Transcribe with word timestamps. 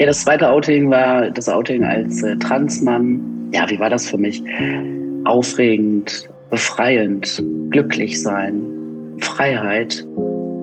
Ja, 0.00 0.06
das 0.06 0.22
zweite 0.22 0.48
Outing 0.48 0.90
war 0.90 1.28
das 1.28 1.48
Outing 1.48 1.82
als 1.82 2.22
äh, 2.22 2.36
Transmann. 2.36 3.50
Ja, 3.52 3.68
wie 3.68 3.80
war 3.80 3.90
das 3.90 4.08
für 4.08 4.16
mich? 4.16 4.40
Aufregend, 5.24 6.28
befreiend, 6.50 7.42
glücklich 7.70 8.22
sein, 8.22 8.62
Freiheit 9.18 10.06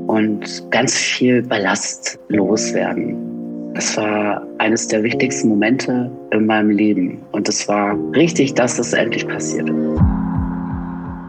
und 0.07 0.39
ganz 0.71 0.95
viel 0.95 1.41
Ballast 1.41 2.17
loswerden. 2.29 3.73
Das 3.73 3.97
war 3.97 4.41
eines 4.59 4.87
der 4.87 5.03
wichtigsten 5.03 5.49
Momente 5.49 6.09
in 6.31 6.45
meinem 6.45 6.69
Leben. 6.69 7.21
Und 7.33 7.49
es 7.49 7.67
war 7.67 7.93
richtig, 8.13 8.53
dass 8.53 8.77
das 8.77 8.93
endlich 8.93 9.27
passierte. 9.27 9.73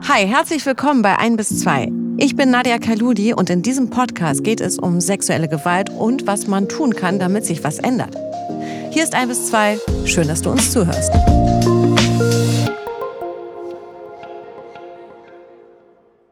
Hi, 0.09 0.25
herzlich 0.25 0.65
willkommen 0.65 1.03
bei 1.03 1.19
1 1.19 1.37
bis 1.37 1.59
2. 1.59 1.91
Ich 2.19 2.35
bin 2.35 2.51
Nadia 2.51 2.79
Kaludi 2.79 3.35
und 3.35 3.51
in 3.51 3.61
diesem 3.61 3.91
Podcast 3.91 4.43
geht 4.43 4.63
es 4.63 4.79
um 4.79 5.03
sexuelle 5.03 5.49
Gewalt 5.49 5.91
und 5.91 6.27
was 6.27 6.47
man 6.47 6.67
tun 6.67 6.95
kann, 6.95 7.19
damit 7.19 7.45
sich 7.45 7.63
was 7.63 7.79
ändert. 7.79 8.17
Hier 8.91 9.05
ist 9.05 9.15
1 9.15 9.29
bis 9.29 9.49
2. 9.49 9.79
Schön, 10.07 10.27
dass 10.27 10.41
du 10.41 10.51
uns 10.51 10.73
zuhörst. 10.73 11.13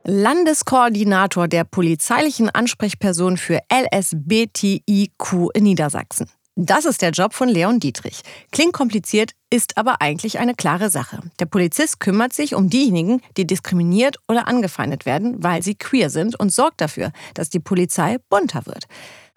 Landeskoordinator 0.04 1.48
der 1.48 1.64
polizeilichen 1.64 2.48
Ansprechperson 2.48 3.36
für 3.36 3.60
LSBTIQ 3.70 5.50
in 5.52 5.64
Niedersachsen. 5.64 6.26
Das 6.56 6.84
ist 6.84 7.02
der 7.02 7.10
Job 7.10 7.34
von 7.34 7.48
Leon 7.48 7.80
Dietrich. 7.80 8.20
Klingt 8.52 8.72
kompliziert, 8.72 9.32
ist 9.50 9.76
aber 9.76 10.00
eigentlich 10.00 10.38
eine 10.38 10.54
klare 10.54 10.88
Sache. 10.88 11.18
Der 11.40 11.46
Polizist 11.46 11.98
kümmert 11.98 12.32
sich 12.32 12.54
um 12.54 12.70
diejenigen, 12.70 13.20
die 13.36 13.44
diskriminiert 13.44 14.18
oder 14.28 14.46
angefeindet 14.46 15.04
werden, 15.04 15.42
weil 15.42 15.64
sie 15.64 15.74
queer 15.74 16.10
sind 16.10 16.38
und 16.38 16.52
sorgt 16.52 16.80
dafür, 16.80 17.10
dass 17.34 17.50
die 17.50 17.58
Polizei 17.58 18.18
bunter 18.28 18.66
wird. 18.66 18.84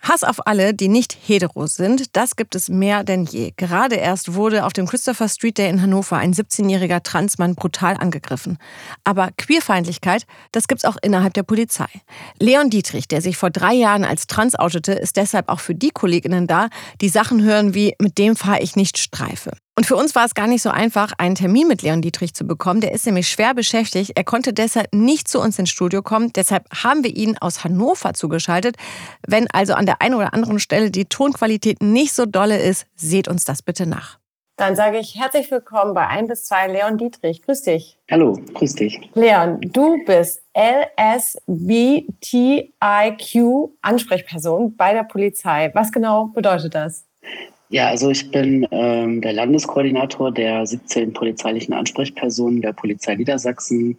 Hass 0.02 0.24
auf 0.24 0.46
alle, 0.48 0.74
die 0.74 0.88
nicht 0.88 1.18
hetero 1.26 1.68
sind, 1.68 2.16
das 2.16 2.36
gibt 2.36 2.56
es 2.56 2.70
mehr 2.70 3.04
denn 3.04 3.26
je. 3.26 3.54
Gerade 3.58 3.96
erst 3.96 4.36
wurde 4.36 4.66
auf 4.66 4.74
dem 4.74 4.88
Christopher 4.88 5.28
Street 5.28 5.58
Day 5.58 5.70
in 5.70 5.82
Hannover 5.82 6.18
ein 6.18 6.34
17-jähriger 6.34 7.04
Transmann 7.04 7.56
brutal 7.56 7.98
angegriffen. 7.98 8.58
Aber 9.04 9.30
Queerfeindlichkeit, 9.38 10.26
das 10.52 10.68
gibt's 10.68 10.86
auch 10.86 10.98
innerhalb 11.02 11.34
der 11.34 11.44
Polizei. 11.44 11.88
Leon 12.40 12.70
Dietrich, 12.70 13.08
der 13.08 13.22
sich 13.22 13.38
vor 13.38 13.50
drei 13.50 13.74
Jahren 13.74 14.06
als 14.06 14.28
trans 14.28 14.56
outete, 14.56 14.94
ist 14.94 15.18
deshalb 15.18 15.50
auch 15.50 15.60
für 15.60 15.76
die 15.76 15.92
Kolleginnen 15.92 16.48
da, 16.48 16.70
die 17.02 17.10
Sachen 17.10 17.44
hören 17.44 17.74
wie 17.74 17.96
mit 18.00 18.18
dem 18.18 18.36
fahre 18.36 18.62
ich 18.62 18.76
nicht 18.76 18.98
Streife. 18.98 19.52
Und 19.78 19.86
für 19.86 19.96
uns 19.96 20.16
war 20.16 20.26
es 20.26 20.34
gar 20.34 20.48
nicht 20.48 20.64
so 20.64 20.72
einfach, 20.72 21.14
einen 21.20 21.36
Termin 21.36 21.68
mit 21.68 21.84
Leon 21.84 22.02
Dietrich 22.02 22.34
zu 22.34 22.48
bekommen. 22.48 22.82
Der 22.82 22.94
ist 22.94 23.06
nämlich 23.06 23.30
schwer 23.30 23.54
beschäftigt. 23.54 24.14
Er 24.16 24.24
konnte 24.24 24.52
deshalb 24.52 24.92
nicht 24.92 25.28
zu 25.28 25.40
uns 25.40 25.60
ins 25.60 25.70
Studio 25.70 26.02
kommen. 26.02 26.34
Deshalb 26.34 26.66
haben 26.84 27.04
wir 27.04 27.16
ihn 27.16 27.38
aus 27.38 27.64
Hannover 27.64 28.16
zugeschaltet. 28.16 28.76
Wenn 29.28 29.46
also 29.52 29.76
an 29.76 29.86
der 29.86 30.02
einen 30.02 30.16
oder 30.16 30.34
anderen 30.34 30.60
Stelle 30.60 30.90
die 30.90 31.06
Tonqualität 31.06 31.84
nicht 31.84 32.14
so 32.14 32.26
dolle 32.26 32.58
ist, 32.58 32.88
seht 32.96 33.28
uns 33.28 33.46
das 33.46 33.62
bitte 33.62 33.86
nach. 33.86 34.18
Dann 34.56 34.76
sage 34.76 34.98
ich 34.98 35.16
herzlich 35.16 35.52
willkommen 35.52 35.94
bei 35.94 36.08
1 36.08 36.28
bis 36.28 36.46
2 36.46 36.70
Leon 36.70 36.98
Dietrich. 36.98 37.44
Grüß 37.44 37.62
dich. 37.62 38.00
Hallo, 38.10 38.34
grüß 38.56 38.74
dich. 38.74 39.00
Leon, 39.14 39.62
du 39.62 40.04
bist 40.06 40.42
LSBTIQ 40.58 41.70
Ansprechperson 43.84 44.76
bei 44.76 44.94
der 44.94 45.04
Polizei. 45.04 45.70
Was 45.76 45.92
genau 45.92 46.32
bedeutet 46.34 46.74
das? 46.74 47.06
Ja, 47.70 47.90
also 47.90 48.10
ich 48.10 48.32
bin 48.32 48.66
ähm, 48.72 49.22
der 49.22 49.34
Landeskoordinator 49.34 50.32
der 50.32 50.66
17 50.66 51.14
polizeilichen 51.14 51.74
Ansprechpersonen 51.74 52.62
der 52.62 52.74
Polizei 52.74 53.16
Niedersachsen 53.16 53.98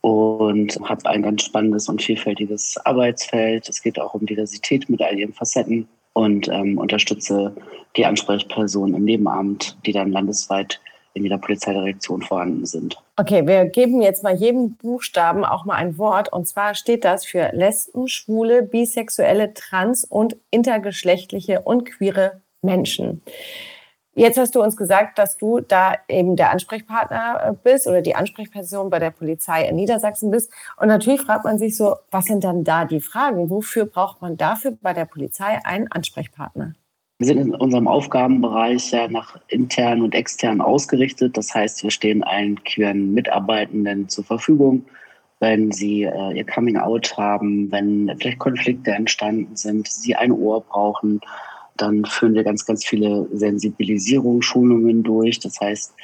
und 0.00 0.78
habe 0.84 1.06
ein 1.06 1.22
ganz 1.22 1.42
spannendes 1.42 1.88
und 1.88 2.00
vielfältiges 2.00 2.76
Arbeitsfeld. 2.84 3.68
Es 3.68 3.82
geht 3.82 3.98
auch 4.00 4.14
um 4.14 4.24
Diversität 4.24 4.88
mit 4.88 5.02
all 5.02 5.18
ihren 5.18 5.32
Facetten 5.32 5.88
und 6.12 6.48
ähm, 6.48 6.78
unterstütze 6.78 7.54
die 7.96 8.06
Ansprechpersonen 8.06 8.94
im 8.94 9.04
Nebenamt, 9.04 9.76
die 9.84 9.92
dann 9.92 10.12
landesweit 10.12 10.80
in 11.14 11.24
jeder 11.24 11.38
Polizeidirektion 11.38 12.22
vorhanden 12.22 12.64
sind. 12.64 12.96
Okay, 13.16 13.44
wir 13.46 13.64
geben 13.64 14.00
jetzt 14.02 14.22
mal 14.22 14.36
jedem 14.36 14.76
Buchstaben 14.76 15.44
auch 15.44 15.64
mal 15.64 15.74
ein 15.74 15.98
Wort. 15.98 16.32
Und 16.32 16.46
zwar 16.46 16.76
steht 16.76 17.04
das 17.04 17.24
für 17.24 17.50
Lesben, 17.52 18.06
Schwule, 18.06 18.62
Bisexuelle, 18.62 19.52
Trans- 19.54 20.04
und 20.04 20.36
intergeschlechtliche 20.50 21.62
und 21.62 21.84
queere 21.84 22.40
Menschen. 22.62 23.22
Jetzt 24.18 24.36
hast 24.36 24.56
du 24.56 24.62
uns 24.62 24.76
gesagt, 24.76 25.16
dass 25.16 25.36
du 25.36 25.60
da 25.60 25.94
eben 26.08 26.34
der 26.34 26.50
Ansprechpartner 26.50 27.40
äh, 27.40 27.52
bist 27.62 27.86
oder 27.86 28.02
die 28.02 28.16
Ansprechperson 28.16 28.90
bei 28.90 28.98
der 28.98 29.12
Polizei 29.12 29.68
in 29.68 29.76
Niedersachsen 29.76 30.32
bist. 30.32 30.52
Und 30.76 30.88
natürlich 30.88 31.20
fragt 31.20 31.44
man 31.44 31.56
sich 31.56 31.76
so, 31.76 31.94
was 32.10 32.24
sind 32.24 32.42
dann 32.42 32.64
da 32.64 32.84
die 32.84 33.00
Fragen? 33.00 33.48
Wofür 33.48 33.86
braucht 33.86 34.20
man 34.20 34.36
dafür 34.36 34.76
bei 34.82 34.92
der 34.92 35.04
Polizei 35.04 35.60
einen 35.64 35.86
Ansprechpartner? 35.92 36.74
Wir 37.20 37.26
sind 37.28 37.38
in 37.38 37.54
unserem 37.54 37.86
Aufgabenbereich 37.86 38.90
ja 38.90 39.06
nach 39.06 39.38
intern 39.46 40.02
und 40.02 40.16
extern 40.16 40.60
ausgerichtet. 40.60 41.36
Das 41.36 41.54
heißt, 41.54 41.84
wir 41.84 41.92
stehen 41.92 42.24
allen 42.24 42.60
queeren 42.64 43.14
Mitarbeitenden 43.14 44.08
zur 44.08 44.24
Verfügung, 44.24 44.84
wenn 45.38 45.70
sie 45.70 46.02
äh, 46.02 46.36
ihr 46.36 46.44
Coming 46.44 46.76
Out 46.76 47.16
haben, 47.16 47.70
wenn 47.70 48.12
vielleicht 48.18 48.40
Konflikte 48.40 48.90
entstanden 48.90 49.54
sind, 49.54 49.86
sie 49.86 50.16
ein 50.16 50.32
Ohr 50.32 50.60
brauchen 50.60 51.20
dann 51.78 52.04
führen 52.04 52.34
wir 52.34 52.44
ganz, 52.44 52.66
ganz 52.66 52.84
viele 52.84 53.26
Sensibilisierungsschulungen 53.32 55.02
durch. 55.02 55.40
Das 55.40 55.60
heißt, 55.60 55.94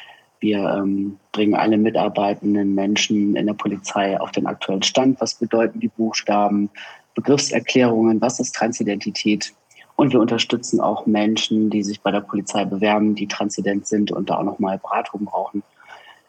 wir 0.40 0.58
ähm, 0.58 1.18
bringen 1.32 1.54
alle 1.54 1.76
mitarbeitenden 1.76 2.74
Menschen 2.74 3.36
in 3.36 3.46
der 3.46 3.54
Polizei 3.54 4.18
auf 4.20 4.30
den 4.30 4.46
aktuellen 4.46 4.82
Stand. 4.82 5.20
Was 5.20 5.34
bedeuten 5.34 5.80
die 5.80 5.88
Buchstaben? 5.88 6.70
Begriffserklärungen? 7.14 8.20
Was 8.20 8.40
ist 8.40 8.54
Transidentität? 8.54 9.52
Und 9.96 10.12
wir 10.12 10.20
unterstützen 10.20 10.80
auch 10.80 11.06
Menschen, 11.06 11.70
die 11.70 11.82
sich 11.82 12.00
bei 12.00 12.10
der 12.10 12.20
Polizei 12.20 12.64
bewerben, 12.64 13.14
die 13.14 13.28
transident 13.28 13.86
sind 13.86 14.10
und 14.10 14.28
da 14.28 14.38
auch 14.38 14.44
nochmal 14.44 14.78
Beratung 14.78 15.24
brauchen. 15.24 15.62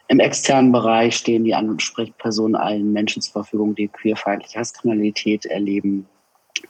Im 0.08 0.20
externen 0.20 0.72
Bereich 0.72 1.16
stehen 1.16 1.46
die 1.46 1.56
Ansprechpersonen 1.56 2.56
allen 2.56 2.94
Menschen 2.94 3.24
zur 3.24 3.34
Verfügung, 3.34 3.74
die 3.74 3.88
queerfeindliche 3.88 4.60
Hasskriminalität 4.60 5.48
erleben, 5.48 6.08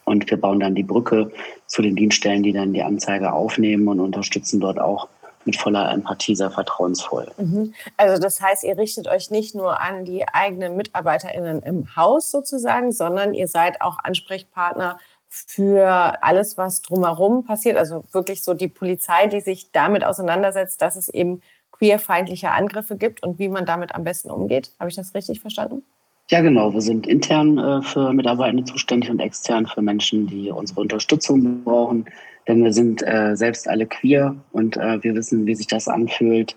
und 0.04 0.30
wir 0.30 0.40
bauen 0.40 0.60
dann 0.60 0.76
die 0.76 0.84
Brücke 0.84 1.32
zu 1.68 1.82
den 1.82 1.96
Dienststellen, 1.96 2.44
die 2.44 2.54
dann 2.54 2.74
die 2.74 2.84
Anzeige 2.84 3.34
aufnehmen 3.34 3.88
und 3.88 4.00
unterstützen 4.00 4.60
dort 4.60 4.80
auch 4.80 5.08
mit 5.46 5.56
voller 5.56 5.92
Empathie 5.92 6.36
sehr 6.36 6.52
vertrauensvoll. 6.52 7.32
Mhm. 7.38 7.74
Also 7.98 8.22
das 8.22 8.42
heißt, 8.42 8.64
ihr 8.64 8.78
richtet 8.78 9.08
euch 9.08 9.30
nicht 9.32 9.56
nur 9.56 9.80
an 9.80 10.04
die 10.04 10.28
eigenen 10.28 10.76
MitarbeiterInnen 10.76 11.62
im 11.62 11.96
Haus 11.96 12.32
sozusagen, 12.32 12.92
sondern 12.92 13.34
ihr 13.34 13.48
seid 13.48 13.82
auch 13.82 14.00
Ansprechpartner 14.04 14.98
für 15.28 16.24
alles, 16.24 16.58
was 16.58 16.82
drumherum 16.82 17.46
passiert. 17.46 17.78
Also 17.78 18.04
wirklich 18.12 18.44
so 18.44 18.54
die 18.54 18.68
Polizei, 18.68 19.28
die 19.28 19.42
sich 19.42 19.72
damit 19.72 20.04
auseinandersetzt, 20.04 20.82
dass 20.82 20.96
es 20.96 21.10
eben 21.10 21.42
queerfeindliche 21.72 22.52
Angriffe 22.52 22.96
gibt 22.96 23.22
und 23.22 23.38
wie 23.38 23.50
man 23.50 23.66
damit 23.66 23.94
am 23.94 24.04
besten 24.04 24.32
umgeht. 24.32 24.72
Habe 24.80 24.90
ich 24.90 24.96
das 24.96 25.14
richtig 25.14 25.42
verstanden? 25.42 25.84
Ja, 26.32 26.42
genau. 26.42 26.74
Wir 26.74 26.82
sind 26.82 27.06
intern 27.06 27.58
äh, 27.60 27.82
für 27.84 28.12
Mitarbeitende 28.12 28.64
zuständig 28.64 29.12
und 29.12 29.20
extern 29.20 29.68
für 29.68 29.82
Menschen, 29.82 30.26
die 30.26 30.50
unsere 30.50 30.82
Unterstützung 30.82 31.64
brauchen. 31.64 32.06
Denn 32.48 32.64
wir 32.64 32.74
sind 32.74 33.04
äh, 33.04 33.36
selbst 33.36 33.68
alle 33.68 33.86
queer 33.86 34.36
und 34.52 34.78
äh, 34.78 35.04
wir 35.04 35.14
wissen, 35.16 35.46
wie 35.46 35.56
sich 35.56 35.68
das 35.68 35.88
anfühlt, 35.88 36.56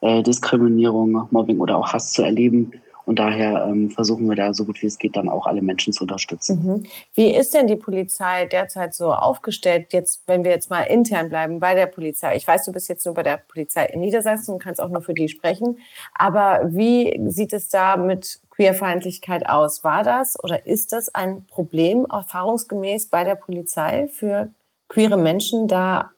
äh, 0.00 0.22
Diskriminierung, 0.22 1.28
Mobbing 1.30 1.60
oder 1.60 1.76
auch 1.76 1.92
Hass 1.92 2.12
zu 2.12 2.22
erleben. 2.22 2.72
Und 3.06 3.18
daher 3.18 3.66
ähm, 3.66 3.90
versuchen 3.90 4.26
wir 4.28 4.36
da 4.36 4.54
so 4.54 4.64
gut 4.64 4.80
wie 4.80 4.86
es 4.86 4.98
geht 4.98 5.16
dann 5.16 5.28
auch 5.28 5.46
alle 5.46 5.60
Menschen 5.60 5.92
zu 5.92 6.04
unterstützen. 6.04 6.64
Mhm. 6.64 6.86
Wie 7.14 7.34
ist 7.34 7.52
denn 7.52 7.66
die 7.66 7.76
Polizei 7.76 8.46
derzeit 8.46 8.94
so 8.94 9.12
aufgestellt, 9.12 9.92
jetzt, 9.92 10.22
wenn 10.26 10.42
wir 10.42 10.50
jetzt 10.50 10.70
mal 10.70 10.82
intern 10.82 11.28
bleiben 11.28 11.60
bei 11.60 11.74
der 11.74 11.86
Polizei? 11.86 12.36
Ich 12.36 12.48
weiß, 12.48 12.64
du 12.64 12.72
bist 12.72 12.88
jetzt 12.88 13.04
nur 13.04 13.14
bei 13.14 13.22
der 13.22 13.36
Polizei 13.36 13.84
in 13.86 14.00
Niedersachsen 14.00 14.54
und 14.54 14.62
kannst 14.62 14.80
auch 14.80 14.88
nur 14.88 15.02
für 15.02 15.12
die 15.12 15.28
sprechen. 15.28 15.78
Aber 16.14 16.60
wie 16.64 17.20
sieht 17.28 17.52
es 17.52 17.68
da 17.68 17.98
mit 17.98 18.40
Queerfeindlichkeit 18.56 19.48
aus? 19.48 19.84
War 19.84 20.02
das 20.02 20.42
oder 20.42 20.66
ist 20.66 20.92
das 20.92 21.14
ein 21.14 21.46
Problem 21.46 22.06
erfahrungsgemäß 22.10 23.06
bei 23.06 23.24
der 23.24 23.34
Polizei 23.34 24.08
für 24.08 24.50
queere 24.88 25.18
Menschen, 25.18 25.66
da 25.68 26.10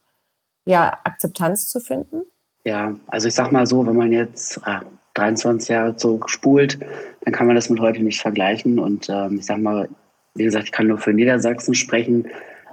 ja 0.65 0.97
Akzeptanz 1.03 1.69
zu 1.69 1.79
finden? 1.79 2.23
Ja, 2.63 2.95
also 3.07 3.27
ich 3.27 3.33
sag 3.33 3.51
mal 3.51 3.65
so, 3.65 3.85
wenn 3.87 3.95
man 3.95 4.11
jetzt 4.11 4.57
äh, 4.65 4.79
23 5.15 5.69
Jahre 5.69 5.95
zurückspult, 5.95 6.79
dann 7.21 7.33
kann 7.33 7.47
man 7.47 7.55
das 7.55 7.69
mit 7.69 7.79
heute 7.79 8.03
nicht 8.03 8.21
vergleichen. 8.21 8.77
Und 8.77 9.09
ähm, 9.09 9.37
ich 9.39 9.45
sag 9.45 9.57
mal, 9.59 9.89
wie 10.35 10.43
gesagt, 10.43 10.65
ich 10.65 10.71
kann 10.71 10.87
nur 10.87 10.97
für 10.97 11.13
Niedersachsen 11.13 11.73
sprechen. 11.73 12.27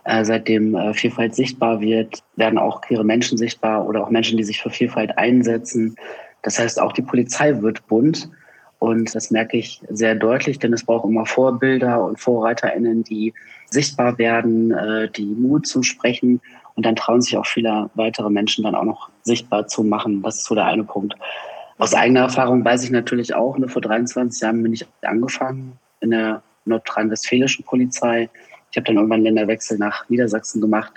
Äh, 0.05 0.25
seitdem 0.25 0.75
äh, 0.75 0.93
Vielfalt 0.93 1.34
sichtbar 1.34 1.81
wird, 1.81 2.22
werden 2.37 2.58
auch 2.58 2.82
queere 2.82 3.05
Menschen 3.05 3.38
sichtbar 3.38 3.87
oder 3.87 4.02
auch 4.02 4.11
Menschen, 4.11 4.37
die 4.37 4.44
sich 4.44 4.61
für 4.61 4.70
Vielfalt 4.70 5.16
einsetzen. 5.16 5.96
Das 6.43 6.58
heißt, 6.58 6.81
auch 6.81 6.93
die 6.93 7.02
Polizei 7.02 7.62
wird 7.62 7.87
bunt. 7.87 8.28
Und 8.84 9.14
das 9.14 9.31
merke 9.31 9.56
ich 9.56 9.81
sehr 9.88 10.14
deutlich, 10.14 10.58
denn 10.58 10.75
es 10.75 10.84
braucht 10.84 11.06
immer 11.06 11.25
Vorbilder 11.25 12.04
und 12.04 12.20
VorreiterInnen, 12.20 13.02
die 13.02 13.32
sichtbar 13.70 14.19
werden, 14.19 14.72
äh, 14.72 15.08
die 15.08 15.25
Mut 15.25 15.66
zusprechen. 15.66 16.42
Und 16.75 16.84
dann 16.84 16.94
trauen 16.94 17.22
sich 17.22 17.34
auch 17.38 17.46
viele 17.46 17.88
weitere 17.94 18.28
Menschen 18.28 18.62
dann 18.64 18.75
auch 18.75 18.84
noch 18.84 19.08
sichtbar 19.22 19.69
zu 19.69 19.84
machen. 19.84 20.20
Das 20.20 20.36
ist 20.36 20.44
so 20.44 20.54
der 20.54 20.66
eine 20.66 20.84
Punkt. 20.84 21.14
Aus 21.78 21.94
eigener 21.94 22.20
Erfahrung 22.20 22.62
weiß 22.62 22.84
ich 22.84 22.90
natürlich 22.90 23.34
auch, 23.34 23.56
ne, 23.56 23.69
vor 23.69 23.81
23 23.81 24.42
Jahren 24.42 24.62
bin 24.62 24.75
ich 24.75 24.87
angefangen 25.00 25.78
in 26.00 26.10
der 26.10 26.42
nordrhein-westfälischen 26.66 27.64
Polizei. 27.64 28.28
Ich 28.70 28.76
habe 28.76 28.84
dann 28.84 28.96
irgendwann 28.96 29.20
einen 29.20 29.37
Länderwechsel 29.37 29.78
nach 29.78 30.06
Niedersachsen 30.10 30.60
gemacht. 30.60 30.92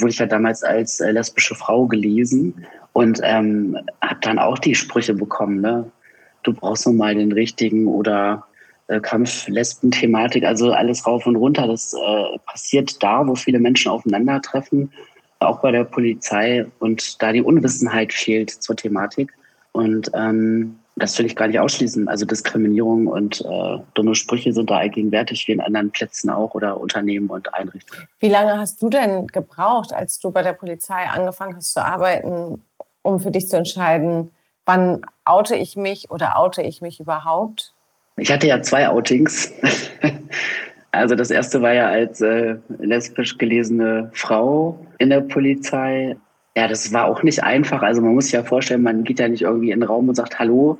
wurde 0.00 0.10
ich 0.10 0.18
ja 0.18 0.26
damals 0.26 0.64
als 0.64 0.98
äh, 0.98 1.12
lesbische 1.12 1.54
Frau 1.54 1.86
gelesen 1.86 2.66
und 2.92 3.20
ähm, 3.22 3.78
habe 4.02 4.18
dann 4.20 4.40
auch 4.40 4.58
die 4.58 4.74
Sprüche 4.74 5.14
bekommen, 5.14 5.60
ne? 5.60 5.92
Du 6.42 6.52
brauchst 6.52 6.86
noch 6.86 6.92
mal 6.92 7.14
den 7.14 7.32
richtigen 7.32 7.86
oder 7.86 8.44
äh, 8.88 9.00
Kampf-Lesben-Thematik, 9.00 10.44
also 10.44 10.72
alles 10.72 11.06
rauf 11.06 11.26
und 11.26 11.36
runter. 11.36 11.66
Das 11.66 11.94
äh, 11.94 12.38
passiert 12.46 13.02
da, 13.02 13.26
wo 13.26 13.34
viele 13.34 13.58
Menschen 13.58 13.90
aufeinandertreffen, 13.90 14.92
auch 15.38 15.60
bei 15.60 15.70
der 15.70 15.84
Polizei 15.84 16.66
und 16.80 17.22
da 17.22 17.32
die 17.32 17.42
Unwissenheit 17.42 18.12
fehlt 18.12 18.50
zur 18.50 18.76
Thematik. 18.76 19.32
Und 19.72 20.10
ähm, 20.14 20.80
das 20.96 21.18
will 21.18 21.26
ich 21.26 21.36
gar 21.36 21.48
nicht 21.48 21.58
ausschließen. 21.58 22.08
Also 22.08 22.26
Diskriminierung 22.26 23.06
und 23.06 23.40
äh, 23.40 23.78
dumme 23.94 24.14
Sprüche 24.14 24.52
sind 24.52 24.70
da 24.70 24.78
allgegenwärtig 24.78 25.48
wie 25.48 25.52
in 25.52 25.60
anderen 25.60 25.90
Plätzen 25.90 26.30
auch 26.30 26.54
oder 26.54 26.78
Unternehmen 26.80 27.30
und 27.30 27.52
Einrichtungen. 27.54 28.06
Wie 28.18 28.28
lange 28.28 28.58
hast 28.58 28.82
du 28.82 28.90
denn 28.90 29.26
gebraucht, 29.28 29.92
als 29.92 30.18
du 30.18 30.30
bei 30.30 30.42
der 30.42 30.52
Polizei 30.52 31.04
angefangen 31.06 31.56
hast 31.56 31.72
zu 31.72 31.84
arbeiten, 31.84 32.62
um 33.02 33.20
für 33.20 33.30
dich 33.30 33.48
zu 33.48 33.56
entscheiden, 33.56 34.30
wann 34.70 35.00
oute 35.24 35.56
ich 35.56 35.76
mich 35.76 36.10
oder 36.10 36.38
oute 36.38 36.62
ich 36.62 36.80
mich 36.80 37.00
überhaupt? 37.00 37.72
Ich 38.16 38.30
hatte 38.30 38.46
ja 38.46 38.62
zwei 38.62 38.88
Outings. 38.88 39.52
also 40.92 41.16
das 41.16 41.30
erste 41.30 41.60
war 41.60 41.72
ja 41.72 41.88
als 41.88 42.20
äh, 42.20 42.56
lesbisch 42.78 43.36
gelesene 43.36 44.10
Frau 44.14 44.78
in 44.98 45.10
der 45.10 45.22
Polizei. 45.22 46.16
Ja, 46.56 46.68
das 46.68 46.92
war 46.92 47.06
auch 47.06 47.24
nicht 47.24 47.42
einfach. 47.42 47.82
Also 47.82 48.00
man 48.00 48.14
muss 48.14 48.26
sich 48.26 48.34
ja 48.34 48.44
vorstellen, 48.44 48.82
man 48.82 49.02
geht 49.02 49.18
ja 49.18 49.28
nicht 49.28 49.42
irgendwie 49.42 49.72
in 49.72 49.80
den 49.80 49.88
Raum 49.88 50.08
und 50.08 50.14
sagt 50.14 50.38
Hallo. 50.38 50.78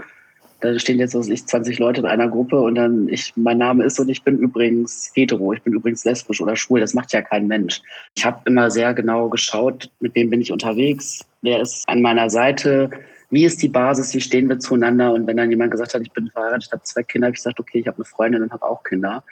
Da 0.60 0.78
stehen 0.78 0.98
jetzt 0.98 1.14
was 1.14 1.28
ich 1.28 1.46
20 1.46 1.78
Leute 1.78 2.02
in 2.02 2.06
einer 2.06 2.28
Gruppe 2.28 2.60
und 2.60 2.74
dann 2.76 3.08
ich 3.08 3.32
mein 3.34 3.58
Name 3.58 3.82
ist 3.82 3.98
und 3.98 4.10
ich 4.10 4.22
bin 4.22 4.38
übrigens 4.38 5.10
hetero, 5.14 5.54
ich 5.54 5.62
bin 5.62 5.72
übrigens 5.72 6.04
lesbisch 6.04 6.40
oder 6.40 6.54
schwul. 6.54 6.78
Das 6.80 6.94
macht 6.94 7.12
ja 7.12 7.22
kein 7.22 7.48
Mensch. 7.48 7.80
Ich 8.14 8.24
habe 8.24 8.42
immer 8.44 8.70
sehr 8.70 8.94
genau 8.94 9.30
geschaut, 9.30 9.90
mit 10.00 10.14
wem 10.14 10.30
bin 10.30 10.42
ich 10.42 10.52
unterwegs, 10.52 11.24
wer 11.40 11.60
ist 11.60 11.88
an 11.88 12.02
meiner 12.02 12.28
Seite, 12.28 12.90
wie 13.30 13.44
ist 13.44 13.62
die 13.62 13.68
Basis, 13.68 14.12
wie 14.14 14.20
stehen 14.20 14.48
wir 14.48 14.58
zueinander? 14.58 15.12
Und 15.12 15.26
wenn 15.26 15.36
dann 15.36 15.50
jemand 15.50 15.70
gesagt 15.70 15.94
hat, 15.94 16.02
ich 16.02 16.12
bin 16.12 16.30
verheiratet, 16.30 16.66
ich 16.66 16.72
habe 16.72 16.82
zwei 16.82 17.02
Kinder, 17.02 17.26
habe 17.26 17.34
ich 17.34 17.40
gesagt, 17.40 17.60
okay, 17.60 17.78
ich 17.78 17.86
habe 17.86 17.96
eine 17.96 18.04
Freundin 18.04 18.42
und 18.42 18.52
habe 18.52 18.66
auch 18.66 18.82
Kinder. 18.82 19.22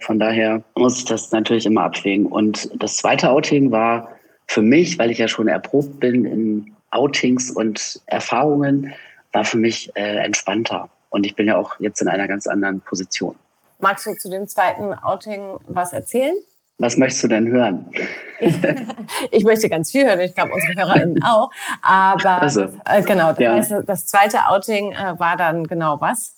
Von 0.00 0.18
daher 0.18 0.62
muss 0.76 0.98
ich 0.98 1.04
das 1.06 1.32
natürlich 1.32 1.66
immer 1.66 1.82
abwägen. 1.82 2.26
Und 2.26 2.70
das 2.80 2.96
zweite 2.96 3.30
Outing 3.30 3.70
war 3.70 4.16
für 4.46 4.62
mich, 4.62 4.98
weil 4.98 5.10
ich 5.10 5.18
ja 5.18 5.28
schon 5.28 5.48
erprobt 5.48 5.98
bin 5.98 6.24
in 6.24 6.76
Outings 6.90 7.50
und 7.50 8.00
Erfahrungen, 8.06 8.92
war 9.32 9.44
für 9.44 9.58
mich 9.58 9.90
äh, 9.94 10.18
entspannter. 10.18 10.88
Und 11.10 11.26
ich 11.26 11.34
bin 11.34 11.46
ja 11.46 11.56
auch 11.56 11.78
jetzt 11.80 12.00
in 12.00 12.08
einer 12.08 12.28
ganz 12.28 12.46
anderen 12.46 12.80
Position. 12.80 13.34
Magst 13.80 14.06
du 14.06 14.14
zu 14.14 14.30
dem 14.30 14.46
zweiten 14.46 14.92
Outing 14.94 15.58
was 15.68 15.92
erzählen? 15.92 16.34
Was 16.78 16.96
möchtest 16.96 17.24
du 17.24 17.28
denn 17.28 17.48
hören? 17.48 17.90
ich 19.32 19.44
möchte 19.44 19.68
ganz 19.68 19.90
viel 19.90 20.06
hören, 20.06 20.20
ich 20.20 20.34
glaube 20.34 20.52
unsere 20.52 20.74
HörerInnen 20.74 21.22
auch. 21.24 21.50
Aber 21.82 22.42
also, 22.42 22.68
äh, 22.84 23.02
genau, 23.02 23.32
das, 23.32 23.70
ja. 23.70 23.82
das 23.82 24.06
zweite 24.06 24.46
Outing 24.48 24.92
äh, 24.92 25.18
war 25.18 25.36
dann 25.36 25.64
genau 25.64 26.00
was? 26.00 26.34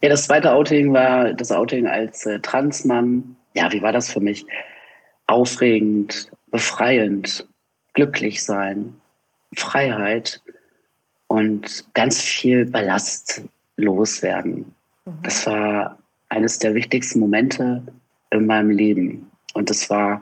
Ja, 0.00 0.08
das 0.08 0.24
zweite 0.24 0.52
Outing 0.52 0.92
war 0.92 1.32
das 1.32 1.50
Outing 1.50 1.88
als 1.88 2.24
äh, 2.26 2.38
Transmann. 2.38 3.36
Ja, 3.54 3.72
wie 3.72 3.82
war 3.82 3.92
das 3.92 4.12
für 4.12 4.20
mich? 4.20 4.46
Aufregend, 5.26 6.30
befreiend, 6.50 7.48
glücklich 7.94 8.44
sein, 8.44 8.94
Freiheit 9.56 10.40
und 11.26 11.84
ganz 11.94 12.20
viel 12.20 12.66
Ballast 12.66 13.42
loswerden. 13.76 14.74
Mhm. 15.04 15.18
Das 15.22 15.46
war 15.46 15.98
eines 16.28 16.58
der 16.58 16.74
wichtigsten 16.74 17.18
Momente 17.18 17.82
in 18.30 18.46
meinem 18.46 18.70
Leben. 18.70 19.30
Und 19.54 19.70
es 19.70 19.88
war 19.88 20.20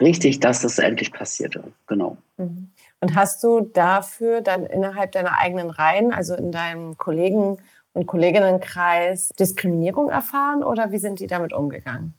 richtig, 0.00 0.40
dass 0.40 0.62
das 0.62 0.78
endlich 0.78 1.12
passierte. 1.12 1.64
Genau. 1.86 2.16
Mhm. 2.38 2.70
Und 3.00 3.14
hast 3.14 3.44
du 3.44 3.60
dafür 3.60 4.40
dann 4.40 4.64
innerhalb 4.64 5.12
deiner 5.12 5.38
eigenen 5.38 5.70
Reihen, 5.70 6.12
also 6.12 6.34
in 6.34 6.50
deinem 6.50 6.96
Kollegen- 6.96 7.58
und 7.92 8.06
Kolleginnenkreis, 8.06 9.28
Diskriminierung 9.38 10.08
erfahren 10.08 10.62
oder 10.62 10.92
wie 10.92 10.98
sind 10.98 11.20
die 11.20 11.26
damit 11.26 11.52
umgegangen? 11.52 12.14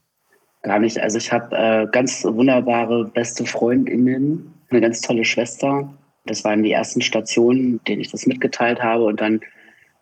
Gar 0.64 0.80
nicht. 0.80 1.00
Also 1.00 1.18
ich 1.18 1.32
habe 1.32 1.56
äh, 1.56 1.88
ganz 1.92 2.24
wunderbare 2.24 3.06
beste 3.06 3.46
Freundinnen, 3.46 4.54
eine 4.70 4.82
ganz 4.82 5.02
tolle 5.02 5.24
Schwester. 5.24 5.90
Das 6.26 6.44
waren 6.44 6.64
die 6.64 6.72
ersten 6.72 7.02
Stationen, 7.02 7.80
denen 7.86 8.02
ich 8.02 8.12
das 8.12 8.26
mitgeteilt 8.26 8.82
habe. 8.82 9.06
Und 9.06 9.22
dann 9.22 9.42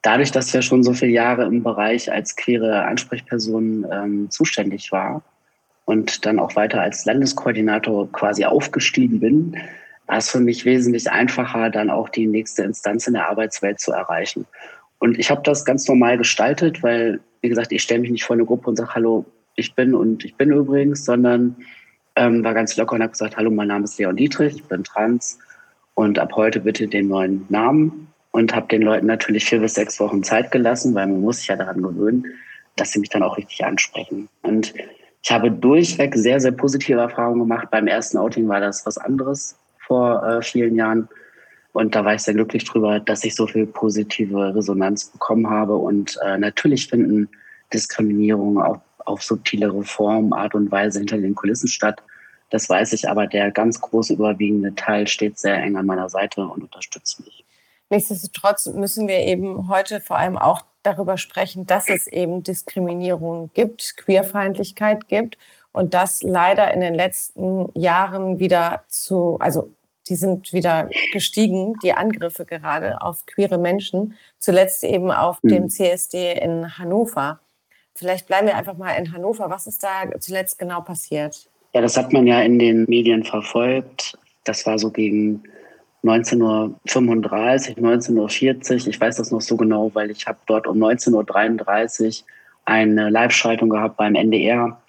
dadurch, 0.02 0.32
dass 0.32 0.48
ich 0.48 0.54
ja 0.54 0.62
schon 0.62 0.84
so 0.84 0.94
viele 0.94 1.12
Jahre 1.12 1.46
im 1.46 1.62
Bereich 1.62 2.12
als 2.12 2.36
queere 2.36 2.84
Ansprechperson 2.86 3.86
ähm, 3.92 4.32
zuständig 4.32 4.92
war, 4.92 5.24
und 5.86 6.26
dann 6.26 6.40
auch 6.40 6.56
weiter 6.56 6.82
als 6.82 7.06
Landeskoordinator 7.06 8.12
quasi 8.12 8.46
aufgestiegen 8.46 9.20
bin, 9.20 9.58
war 10.08 10.18
es 10.18 10.30
für 10.30 10.40
mich 10.40 10.66
wesentlich 10.66 11.10
einfacher, 11.10 11.70
dann 11.70 11.90
auch 11.90 12.10
die 12.10 12.28
nächste 12.28 12.64
Instanz 12.64 13.08
in 13.08 13.14
der 13.14 13.30
Arbeitswelt 13.30 13.80
zu 13.80 13.92
erreichen. 13.92 14.46
Und 15.00 15.20
ich 15.20 15.30
habe 15.30 15.42
das 15.44 15.66
ganz 15.66 15.88
normal 15.88 16.18
gestaltet, 16.18 16.84
weil, 16.84 17.20
wie 17.42 17.50
gesagt, 17.50 17.72
ich 17.72 17.82
stelle 17.82 18.02
mich 18.02 18.12
nicht 18.12 18.24
vor 18.24 18.36
eine 18.36 18.46
Gruppe 18.46 18.70
und 18.70 18.76
sage, 18.76 18.94
hallo, 18.94 19.26
ich 19.56 19.74
bin 19.76 19.96
und 19.96 20.26
ich 20.26 20.36
bin 20.36 20.52
übrigens, 20.52 21.06
sondern 21.06 21.56
ähm, 22.16 22.44
war 22.44 22.54
ganz 22.54 22.76
locker 22.78 22.96
und 22.96 23.02
habe 23.02 23.12
gesagt, 23.12 23.38
hallo, 23.38 23.52
mein 23.52 23.68
Name 23.68 23.86
ist 23.86 23.98
Leon 23.98 24.16
Dietrich, 24.16 24.56
ich 24.56 24.64
bin 24.66 24.84
trans 24.84 25.40
und 25.96 26.20
ab 26.20 26.34
heute 26.36 26.60
bitte 26.60 26.88
den 26.88 27.08
neuen 27.08 27.46
Namen 27.50 28.08
und 28.32 28.56
habe 28.56 28.68
den 28.68 28.82
Leuten 28.82 29.06
natürlich 29.06 29.46
vier 29.46 29.60
bis 29.60 29.76
sechs 29.76 30.00
Wochen 30.00 30.24
Zeit 30.24 30.52
gelassen, 30.52 30.94
weil 30.94 31.08
man 31.08 31.22
muss 31.22 31.38
sich 31.38 31.48
ja 31.48 31.56
daran 31.56 31.82
gewöhnen, 31.82 32.26
dass 32.76 32.92
sie 32.92 33.00
mich 33.00 33.10
dann 33.10 33.24
auch 33.24 33.38
richtig 33.38 33.64
ansprechen. 33.64 34.28
Und 34.42 34.74
ich 35.26 35.32
habe 35.32 35.50
durchweg 35.50 36.14
sehr, 36.16 36.40
sehr 36.40 36.52
positive 36.52 37.00
Erfahrungen 37.00 37.40
gemacht. 37.40 37.72
Beim 37.72 37.88
ersten 37.88 38.20
Outing 38.20 38.48
war 38.48 38.60
das 38.60 38.86
was 38.86 39.00
anderes 39.00 39.56
vor 39.80 40.24
äh, 40.24 40.44
vielen 40.44 40.76
Jahren. 40.76 41.10
Und 41.74 41.96
da 41.96 42.06
war 42.06 42.14
ich 42.14 42.22
sehr 42.22 42.36
glücklich 42.36 42.64
drüber, 42.64 43.00
dass 43.00 43.24
ich 43.24 43.34
so 43.34 43.48
viel 43.48 43.66
positive 43.66 44.54
Resonanz 44.54 45.06
bekommen 45.06 45.50
habe. 45.50 45.76
Und 45.78 46.16
äh, 46.24 46.38
natürlich 46.38 46.88
finden 46.88 47.28
Diskriminierungen 47.74 48.64
auch 48.64 48.82
auf 49.00 49.24
subtilere 49.24 49.84
Form, 49.84 50.32
Art 50.32 50.54
und 50.54 50.72
Weise 50.72 51.00
hinter 51.00 51.18
den 51.18 51.34
Kulissen 51.34 51.70
statt. 51.70 52.04
Das 52.52 52.70
weiß 52.70 52.94
ich, 52.94 53.10
aber 53.10 53.26
der 53.26 53.50
ganz 53.50 53.82
große 53.82 54.14
überwiegende 54.14 54.76
Teil 54.76 55.08
steht 55.08 55.40
sehr 55.40 55.56
eng 55.56 55.76
an 55.76 55.88
meiner 55.88 56.08
Seite 56.08 56.42
und 56.42 56.62
unterstützt 56.62 57.20
mich. 57.26 57.44
Nichtsdestotrotz 57.90 58.68
müssen 58.68 59.08
wir 59.08 59.22
eben 59.22 59.70
heute 59.70 60.02
vor 60.02 60.20
allem 60.20 60.38
auch 60.38 60.62
darüber 60.86 61.18
sprechen, 61.18 61.66
dass 61.66 61.90
es 61.90 62.08
eben 62.08 62.44
Diskriminierung 62.44 63.50
gibt, 63.54 63.98
Queerfeindlichkeit 63.98 65.08
gibt 65.08 65.38
und 65.72 65.94
das 65.94 66.22
leider 66.24 66.74
in 66.74 66.82
den 66.82 66.94
letzten 66.94 67.70
Jahren 67.78 68.40
wieder 68.40 68.84
zu, 68.88 69.38
also 69.40 69.72
die 70.08 70.16
sind 70.16 70.54
wieder 70.54 70.90
gestiegen, 71.14 71.74
die 71.84 71.94
Angriffe 71.94 72.46
gerade 72.46 73.02
auf 73.02 73.26
queere 73.26 73.58
Menschen, 73.58 74.16
zuletzt 74.38 74.84
eben 74.84 75.12
auf 75.12 75.42
mhm. 75.42 75.50
dem 75.50 75.70
CSD 75.70 76.34
in 76.34 76.78
Hannover. 76.78 77.40
Vielleicht 77.96 78.28
bleiben 78.28 78.48
wir 78.48 78.56
einfach 78.56 78.78
mal 78.78 78.92
in 78.94 79.12
Hannover. 79.14 79.50
Was 79.50 79.68
ist 79.68 79.84
da 79.84 80.04
zuletzt 80.20 80.60
genau 80.60 80.82
passiert? 80.82 81.50
Ja, 81.74 81.82
das 81.82 81.98
hat 81.98 82.14
man 82.14 82.28
ja 82.28 82.42
in 82.42 82.60
den 82.60 82.86
Medien 82.88 83.24
verfolgt. 83.24 84.18
Das 84.44 84.66
war 84.66 84.78
so 84.78 84.92
gegen 84.92 85.44
19.35 86.06 87.78
Uhr, 87.78 87.90
19.40 87.90 88.72
Uhr. 88.72 88.88
Ich 88.88 89.02
weiß 89.02 89.18
das 89.18 89.32
noch 89.32 89.42
so 89.42 89.58
genau, 89.58 89.90
weil 89.94 90.12
ich 90.12 90.28
habe 90.28 90.38
dort 90.46 90.68
um 90.68 90.78
19.33 90.78 92.22
Uhr 92.22 92.28
eine 92.66 93.10
Live-Schaltung 93.10 93.70
gehabt 93.70 93.98
beim 93.98 94.16
NDR, 94.16 94.80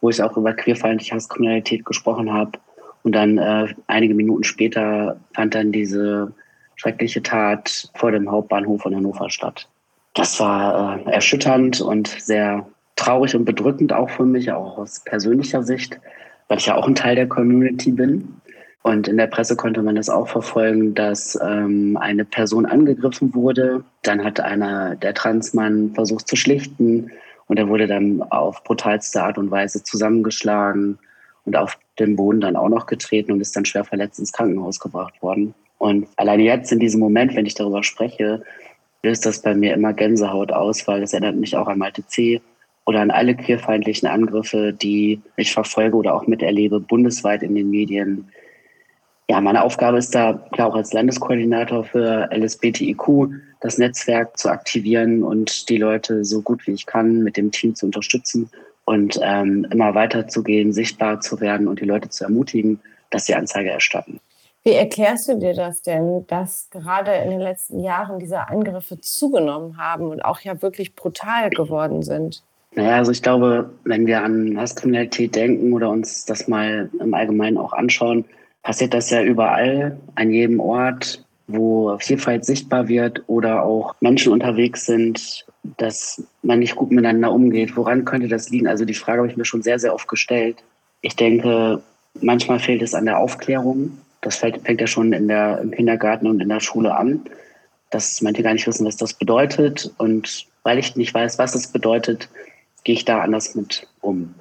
wo 0.00 0.10
ich 0.10 0.22
auch 0.22 0.36
über 0.36 0.54
queerfeindliche 0.54 1.14
Hasskriminalität 1.14 1.84
gesprochen 1.84 2.32
habe. 2.32 2.52
Und 3.02 3.12
dann 3.14 3.38
äh, 3.38 3.74
einige 3.86 4.14
Minuten 4.14 4.44
später 4.44 5.20
fand 5.34 5.54
dann 5.54 5.72
diese 5.72 6.32
schreckliche 6.76 7.22
Tat 7.22 7.90
vor 7.94 8.10
dem 8.10 8.30
Hauptbahnhof 8.30 8.82
von 8.82 8.96
Hannover 8.96 9.28
statt. 9.30 9.68
Das 10.14 10.40
war 10.40 10.98
äh, 11.06 11.10
erschütternd 11.10 11.80
und 11.80 12.08
sehr 12.08 12.66
traurig 12.96 13.34
und 13.34 13.44
bedrückend 13.44 13.92
auch 13.92 14.10
für 14.10 14.24
mich, 14.24 14.50
auch 14.52 14.78
aus 14.78 15.00
persönlicher 15.00 15.62
Sicht, 15.62 16.00
weil 16.48 16.58
ich 16.58 16.66
ja 16.66 16.76
auch 16.76 16.86
ein 16.86 16.94
Teil 16.94 17.16
der 17.16 17.28
Community 17.28 17.90
bin. 17.90 18.40
Und 18.84 19.08
in 19.08 19.16
der 19.16 19.28
Presse 19.28 19.56
konnte 19.56 19.82
man 19.82 19.96
das 19.96 20.10
auch 20.10 20.28
verfolgen, 20.28 20.94
dass 20.94 21.38
ähm, 21.42 21.96
eine 21.96 22.26
Person 22.26 22.66
angegriffen 22.66 23.34
wurde. 23.34 23.82
Dann 24.02 24.22
hat 24.22 24.40
einer 24.40 24.94
der 24.94 25.14
Transmann 25.14 25.92
versucht 25.94 26.28
zu 26.28 26.36
schlichten 26.36 27.10
und 27.46 27.58
er 27.58 27.68
wurde 27.68 27.86
dann 27.86 28.20
auf 28.20 28.62
brutalste 28.62 29.22
Art 29.22 29.38
und 29.38 29.50
Weise 29.50 29.82
zusammengeschlagen 29.82 30.98
und 31.46 31.56
auf 31.56 31.78
den 31.98 32.14
Boden 32.14 32.42
dann 32.42 32.56
auch 32.56 32.68
noch 32.68 32.84
getreten 32.84 33.32
und 33.32 33.40
ist 33.40 33.56
dann 33.56 33.64
schwer 33.64 33.84
verletzt 33.84 34.18
ins 34.18 34.34
Krankenhaus 34.34 34.78
gebracht 34.78 35.22
worden. 35.22 35.54
Und 35.78 36.06
alleine 36.16 36.42
jetzt 36.42 36.70
in 36.70 36.78
diesem 36.78 37.00
Moment, 37.00 37.34
wenn 37.34 37.46
ich 37.46 37.54
darüber 37.54 37.82
spreche, 37.82 38.42
löst 39.02 39.24
das 39.24 39.40
bei 39.40 39.54
mir 39.54 39.72
immer 39.72 39.94
Gänsehaut 39.94 40.52
aus, 40.52 40.86
weil 40.86 41.00
das 41.00 41.14
erinnert 41.14 41.36
mich 41.36 41.56
auch 41.56 41.68
an 41.68 41.78
Malte 41.78 42.06
C. 42.06 42.42
oder 42.84 43.00
an 43.00 43.10
alle 43.10 43.34
queerfeindlichen 43.34 44.08
Angriffe, 44.08 44.74
die 44.74 45.22
ich 45.38 45.54
verfolge 45.54 45.96
oder 45.96 46.14
auch 46.14 46.26
miterlebe, 46.26 46.80
bundesweit 46.80 47.42
in 47.42 47.54
den 47.54 47.70
Medien, 47.70 48.28
ja, 49.28 49.40
meine 49.40 49.62
Aufgabe 49.62 49.98
ist 49.98 50.14
da, 50.14 50.34
klar 50.52 50.68
auch 50.68 50.74
als 50.74 50.92
Landeskoordinator 50.92 51.84
für 51.84 52.28
LSBTIQ, 52.30 53.30
das 53.60 53.78
Netzwerk 53.78 54.36
zu 54.36 54.50
aktivieren 54.50 55.22
und 55.22 55.68
die 55.70 55.78
Leute 55.78 56.24
so 56.24 56.42
gut 56.42 56.66
wie 56.66 56.72
ich 56.72 56.84
kann 56.84 57.22
mit 57.22 57.36
dem 57.36 57.50
Team 57.50 57.74
zu 57.74 57.86
unterstützen 57.86 58.50
und 58.84 59.18
ähm, 59.22 59.66
immer 59.70 59.94
weiterzugehen, 59.94 60.72
sichtbar 60.72 61.20
zu 61.20 61.40
werden 61.40 61.68
und 61.68 61.80
die 61.80 61.86
Leute 61.86 62.10
zu 62.10 62.24
ermutigen, 62.24 62.80
dass 63.10 63.24
sie 63.24 63.34
Anzeige 63.34 63.70
erstatten. 63.70 64.20
Wie 64.62 64.72
erklärst 64.72 65.28
du 65.28 65.38
dir 65.38 65.54
das 65.54 65.82
denn, 65.82 66.26
dass 66.26 66.68
gerade 66.70 67.12
in 67.12 67.30
den 67.30 67.40
letzten 67.40 67.80
Jahren 67.80 68.18
diese 68.18 68.48
Angriffe 68.48 68.98
zugenommen 69.00 69.78
haben 69.78 70.06
und 70.06 70.22
auch 70.24 70.40
ja 70.40 70.60
wirklich 70.62 70.94
brutal 70.94 71.50
geworden 71.50 72.02
sind? 72.02 72.42
Naja, 72.74 72.96
also 72.96 73.12
ich 73.12 73.22
glaube, 73.22 73.70
wenn 73.84 74.06
wir 74.06 74.22
an 74.22 74.58
Hasskriminalität 74.58 75.34
denken 75.34 75.72
oder 75.72 75.90
uns 75.90 76.24
das 76.24 76.48
mal 76.48 76.90
im 76.98 77.14
Allgemeinen 77.14 77.56
auch 77.56 77.72
anschauen, 77.72 78.24
passiert 78.64 78.92
das 78.94 79.10
ja 79.10 79.22
überall, 79.22 79.96
an 80.16 80.30
jedem 80.32 80.58
Ort, 80.58 81.24
wo 81.46 81.96
Vielfalt 81.98 82.44
sichtbar 82.44 82.88
wird 82.88 83.22
oder 83.28 83.62
auch 83.62 83.94
Menschen 84.00 84.32
unterwegs 84.32 84.86
sind, 84.86 85.46
dass 85.76 86.26
man 86.42 86.58
nicht 86.58 86.74
gut 86.74 86.90
miteinander 86.90 87.30
umgeht. 87.30 87.76
Woran 87.76 88.04
könnte 88.04 88.28
das 88.28 88.50
liegen? 88.50 88.66
Also 88.66 88.84
die 88.84 88.94
Frage 88.94 89.18
habe 89.18 89.30
ich 89.30 89.36
mir 89.36 89.44
schon 89.44 89.62
sehr, 89.62 89.78
sehr 89.78 89.94
oft 89.94 90.08
gestellt. 90.08 90.56
Ich 91.02 91.14
denke, 91.14 91.82
manchmal 92.20 92.58
fehlt 92.58 92.82
es 92.82 92.94
an 92.94 93.04
der 93.04 93.18
Aufklärung 93.18 93.98
das 94.24 94.36
fängt 94.36 94.80
ja 94.80 94.86
schon 94.86 95.12
in 95.12 95.28
der, 95.28 95.60
im 95.60 95.70
Kindergarten 95.70 96.26
und 96.26 96.40
in 96.40 96.48
der 96.48 96.60
Schule 96.60 96.96
an, 96.96 97.24
dass 97.90 98.20
manche 98.22 98.42
gar 98.42 98.54
nicht 98.54 98.66
wissen, 98.66 98.86
was 98.86 98.96
das 98.96 99.12
bedeutet. 99.12 99.92
Und 99.98 100.46
weil 100.62 100.78
ich 100.78 100.96
nicht 100.96 101.12
weiß, 101.12 101.38
was 101.38 101.54
es 101.54 101.68
bedeutet, 101.68 102.28
gehe 102.84 102.94
ich 102.94 103.04
da 103.04 103.20
anders 103.20 103.54
mit 103.54 103.86
um. 104.00 104.34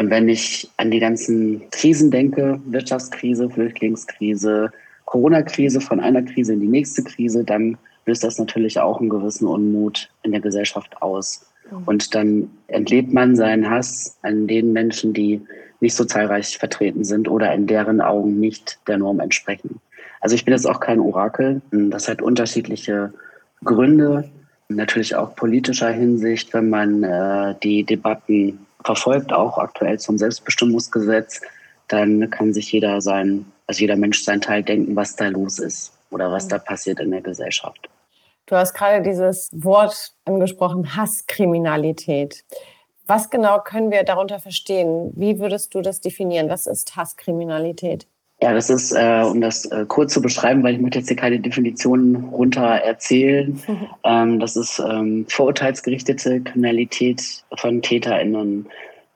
Und 0.00 0.08
wenn 0.08 0.30
ich 0.30 0.66
an 0.78 0.90
die 0.90 0.98
ganzen 0.98 1.60
Krisen 1.72 2.10
denke, 2.10 2.58
Wirtschaftskrise, 2.64 3.50
Flüchtlingskrise, 3.50 4.72
Corona-Krise, 5.04 5.82
von 5.82 6.00
einer 6.00 6.22
Krise 6.22 6.54
in 6.54 6.60
die 6.60 6.68
nächste 6.68 7.04
Krise, 7.04 7.44
dann 7.44 7.76
löst 8.06 8.24
das 8.24 8.38
natürlich 8.38 8.80
auch 8.80 8.98
einen 8.98 9.10
gewissen 9.10 9.46
Unmut 9.46 10.08
in 10.22 10.32
der 10.32 10.40
Gesellschaft 10.40 11.02
aus. 11.02 11.52
Mhm. 11.70 11.82
Und 11.84 12.14
dann 12.14 12.50
entlebt 12.68 13.12
man 13.12 13.36
seinen 13.36 13.68
Hass 13.68 14.16
an 14.22 14.46
den 14.46 14.72
Menschen, 14.72 15.12
die 15.12 15.42
nicht 15.80 15.94
so 15.94 16.06
zahlreich 16.06 16.56
vertreten 16.56 17.04
sind 17.04 17.28
oder 17.28 17.52
in 17.52 17.66
deren 17.66 18.00
Augen 18.00 18.40
nicht 18.40 18.78
der 18.88 18.96
Norm 18.96 19.20
entsprechen. 19.20 19.82
Also 20.22 20.34
ich 20.34 20.46
bin 20.46 20.54
jetzt 20.54 20.66
auch 20.66 20.80
kein 20.80 21.00
Orakel. 21.00 21.60
Das 21.72 22.08
hat 22.08 22.22
unterschiedliche 22.22 23.12
Gründe, 23.62 24.30
natürlich 24.70 25.14
auch 25.14 25.36
politischer 25.36 25.90
Hinsicht, 25.90 26.54
wenn 26.54 26.70
man 26.70 27.02
äh, 27.02 27.54
die 27.62 27.84
Debatten 27.84 28.60
verfolgt, 28.84 29.32
auch 29.32 29.58
aktuell 29.58 29.98
zum 29.98 30.18
Selbstbestimmungsgesetz, 30.18 31.40
dann 31.88 32.30
kann 32.30 32.52
sich 32.52 32.72
jeder 32.72 33.00
sein, 33.00 33.44
also 33.66 33.80
jeder 33.80 33.96
Mensch 33.96 34.22
sein 34.22 34.40
Teil 34.40 34.62
denken, 34.62 34.94
was 34.96 35.16
da 35.16 35.28
los 35.28 35.58
ist 35.58 35.92
oder 36.10 36.30
was 36.30 36.48
da 36.48 36.58
passiert 36.58 37.00
in 37.00 37.10
der 37.10 37.20
Gesellschaft. 37.20 37.88
Du 38.46 38.56
hast 38.56 38.74
gerade 38.74 39.02
dieses 39.02 39.50
Wort 39.52 40.12
angesprochen, 40.24 40.96
Hasskriminalität. 40.96 42.44
Was 43.06 43.30
genau 43.30 43.60
können 43.60 43.90
wir 43.90 44.02
darunter 44.04 44.38
verstehen? 44.38 45.12
Wie 45.14 45.38
würdest 45.38 45.74
du 45.74 45.82
das 45.82 46.00
definieren? 46.00 46.48
Was 46.48 46.66
ist 46.66 46.96
Hasskriminalität? 46.96 48.06
Ja, 48.42 48.54
das 48.54 48.70
ist, 48.70 48.92
äh, 48.92 49.22
um 49.22 49.40
das 49.40 49.66
äh, 49.66 49.84
kurz 49.86 50.14
zu 50.14 50.22
beschreiben, 50.22 50.62
weil 50.62 50.74
ich 50.74 50.80
möchte 50.80 50.98
jetzt 50.98 51.08
hier 51.08 51.16
keine 51.16 51.40
Definitionen 51.40 52.16
runter 52.16 52.62
erzählen. 52.62 53.60
Mhm. 53.66 53.86
Ähm, 54.02 54.40
das 54.40 54.56
ist 54.56 54.78
ähm, 54.80 55.26
vorurteilsgerichtete 55.28 56.40
Kriminalität 56.40 57.44
von 57.58 57.82
TäterInnen. 57.82 58.66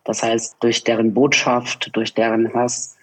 Das 0.04 0.22
heißt, 0.22 0.56
durch 0.60 0.84
deren 0.84 1.14
Botschaft, 1.14 1.88
durch 1.94 2.12
deren 2.12 2.52
Hass 2.52 2.94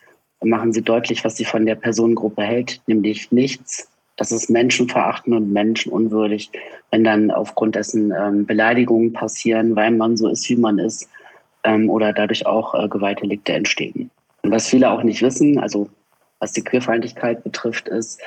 machen 0.44 0.74
sie 0.74 0.84
deutlich, 0.84 1.26
was 1.26 1.38
sie 1.38 1.46
von 1.46 1.66
der 1.66 1.74
Personengruppe 1.74 2.44
hält, 2.44 2.82
nämlich 2.86 3.32
nichts 3.32 3.92
das 4.22 4.32
ist 4.32 4.52
menschenverachtend 4.52 5.36
und 5.36 5.52
menschenunwürdig, 5.52 6.52
wenn 6.92 7.04
dann 7.04 7.32
aufgrund 7.32 7.74
dessen 7.74 8.14
ähm, 8.16 8.46
Beleidigungen 8.46 9.14
passieren, 9.14 9.76
weil 9.76 9.90
man 9.90 10.16
so 10.16 10.30
ist, 10.30 10.48
wie 10.48 10.58
man 10.58 10.78
ist, 10.78 11.10
ähm, 11.64 11.90
oder 11.90 12.14
dadurch 12.14 12.46
auch 12.46 12.76
äh, 12.76 12.88
Gewaltdelikte 12.88 13.54
entstehen. 13.54 14.12
Und 14.44 14.52
was 14.52 14.68
viele 14.68 14.92
auch 14.92 15.02
nicht 15.02 15.24
wissen, 15.24 15.58
also 15.58 15.90
was 16.42 16.52
die 16.52 16.64
Queerfeindlichkeit 16.64 17.44
betrifft, 17.46 17.88
ist, 17.88 18.20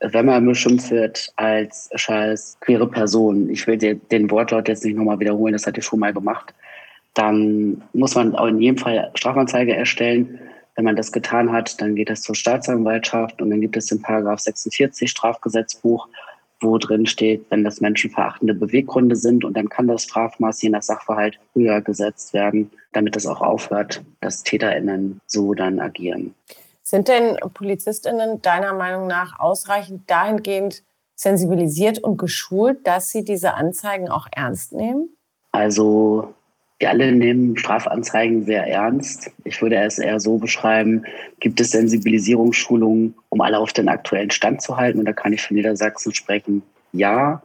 wenn 0.00 0.26
man 0.26 0.44
beschimpft 0.44 0.90
wird 0.90 1.32
als 1.36 1.88
scheiß 1.94 2.58
queere 2.60 2.88
Person, 2.88 3.48
ich 3.50 3.66
will 3.68 3.76
den 3.76 4.30
Wortlaut 4.30 4.66
jetzt 4.66 4.84
nicht 4.84 4.96
nochmal 4.96 5.20
wiederholen, 5.20 5.52
das 5.52 5.66
hatte 5.66 5.78
ich 5.78 5.86
schon 5.86 6.00
mal 6.00 6.12
gemacht, 6.12 6.52
dann 7.14 7.84
muss 7.92 8.16
man 8.16 8.34
auch 8.34 8.46
in 8.46 8.60
jedem 8.60 8.78
Fall 8.78 9.10
Strafanzeige 9.14 9.74
erstellen 9.74 10.40
wenn 10.78 10.84
man 10.84 10.94
das 10.94 11.10
getan 11.10 11.50
hat, 11.50 11.80
dann 11.80 11.96
geht 11.96 12.08
das 12.08 12.22
zur 12.22 12.36
Staatsanwaltschaft 12.36 13.42
und 13.42 13.50
dann 13.50 13.60
gibt 13.60 13.76
es 13.76 13.86
den 13.86 14.00
Paragraph 14.00 14.38
46 14.38 15.10
Strafgesetzbuch, 15.10 16.06
wo 16.60 16.78
drin 16.78 17.04
steht, 17.04 17.46
wenn 17.50 17.64
das 17.64 17.80
menschenverachtende 17.80 18.54
Beweggründe 18.54 19.16
sind 19.16 19.44
und 19.44 19.56
dann 19.56 19.68
kann 19.68 19.88
das 19.88 20.04
Strafmaß 20.04 20.62
je 20.62 20.68
nach 20.68 20.82
Sachverhalt 20.82 21.40
höher 21.52 21.80
gesetzt 21.80 22.32
werden, 22.32 22.70
damit 22.92 23.16
es 23.16 23.26
auch 23.26 23.40
aufhört, 23.40 24.04
dass 24.20 24.44
TäterInnen 24.44 25.20
so 25.26 25.52
dann 25.52 25.80
agieren. 25.80 26.36
Sind 26.90 27.08
denn 27.08 27.36
PolizistInnen 27.52 28.40
deiner 28.40 28.72
Meinung 28.72 29.08
nach 29.08 29.38
ausreichend 29.38 30.10
dahingehend 30.10 30.84
sensibilisiert 31.14 31.98
und 31.98 32.16
geschult, 32.16 32.86
dass 32.86 33.10
sie 33.10 33.24
diese 33.24 33.52
Anzeigen 33.52 34.08
auch 34.08 34.26
ernst 34.32 34.72
nehmen? 34.72 35.10
Also 35.52 36.32
wir 36.78 36.88
alle 36.88 37.12
nehmen 37.12 37.58
Strafanzeigen 37.58 38.46
sehr 38.46 38.66
ernst. 38.66 39.30
Ich 39.44 39.60
würde 39.60 39.76
es 39.76 39.98
eher 39.98 40.18
so 40.18 40.38
beschreiben, 40.38 41.04
gibt 41.40 41.60
es 41.60 41.72
Sensibilisierungsschulungen, 41.72 43.14
um 43.28 43.40
alle 43.42 43.58
auf 43.58 43.74
den 43.74 43.90
aktuellen 43.90 44.30
Stand 44.30 44.62
zu 44.62 44.78
halten? 44.78 45.00
Und 45.00 45.04
da 45.04 45.12
kann 45.12 45.34
ich 45.34 45.42
für 45.42 45.52
Niedersachsen 45.52 46.14
sprechen, 46.14 46.62
ja. 46.92 47.42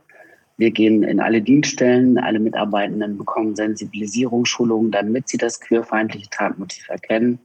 Wir 0.56 0.72
gehen 0.72 1.04
in 1.04 1.20
alle 1.20 1.42
Dienststellen, 1.42 2.18
alle 2.18 2.40
Mitarbeitenden 2.40 3.18
bekommen 3.18 3.58
Sensibilisierungsschulungen, 3.58 4.92
damit 4.92 5.28
sie 5.28 5.38
das 5.38 5.60
queerfeindliche 5.60 6.30
Tatmotiv 6.30 6.88
erkennen. 6.88 7.40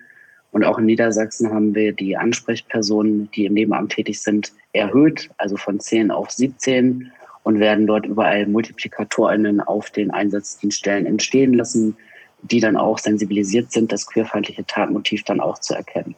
Und 0.50 0.64
auch 0.64 0.78
in 0.78 0.86
Niedersachsen 0.86 1.52
haben 1.52 1.74
wir 1.74 1.92
die 1.92 2.16
Ansprechpersonen, 2.16 3.30
die 3.32 3.46
im 3.46 3.54
Nebenamt 3.54 3.92
tätig 3.92 4.20
sind, 4.20 4.52
erhöht, 4.72 5.30
also 5.36 5.56
von 5.56 5.78
10 5.78 6.10
auf 6.10 6.30
17 6.30 7.12
und 7.42 7.60
werden 7.60 7.86
dort 7.86 8.06
überall 8.06 8.46
MultiplikatorInnen 8.46 9.60
auf 9.60 9.90
den 9.90 10.10
Einsatzdienststellen 10.10 11.06
entstehen 11.06 11.54
lassen, 11.54 11.96
die 12.42 12.60
dann 12.60 12.76
auch 12.76 12.98
sensibilisiert 12.98 13.72
sind, 13.72 13.92
das 13.92 14.06
queerfeindliche 14.06 14.64
Tatmotiv 14.64 15.24
dann 15.24 15.40
auch 15.40 15.58
zu 15.58 15.74
erkennen. 15.74 16.14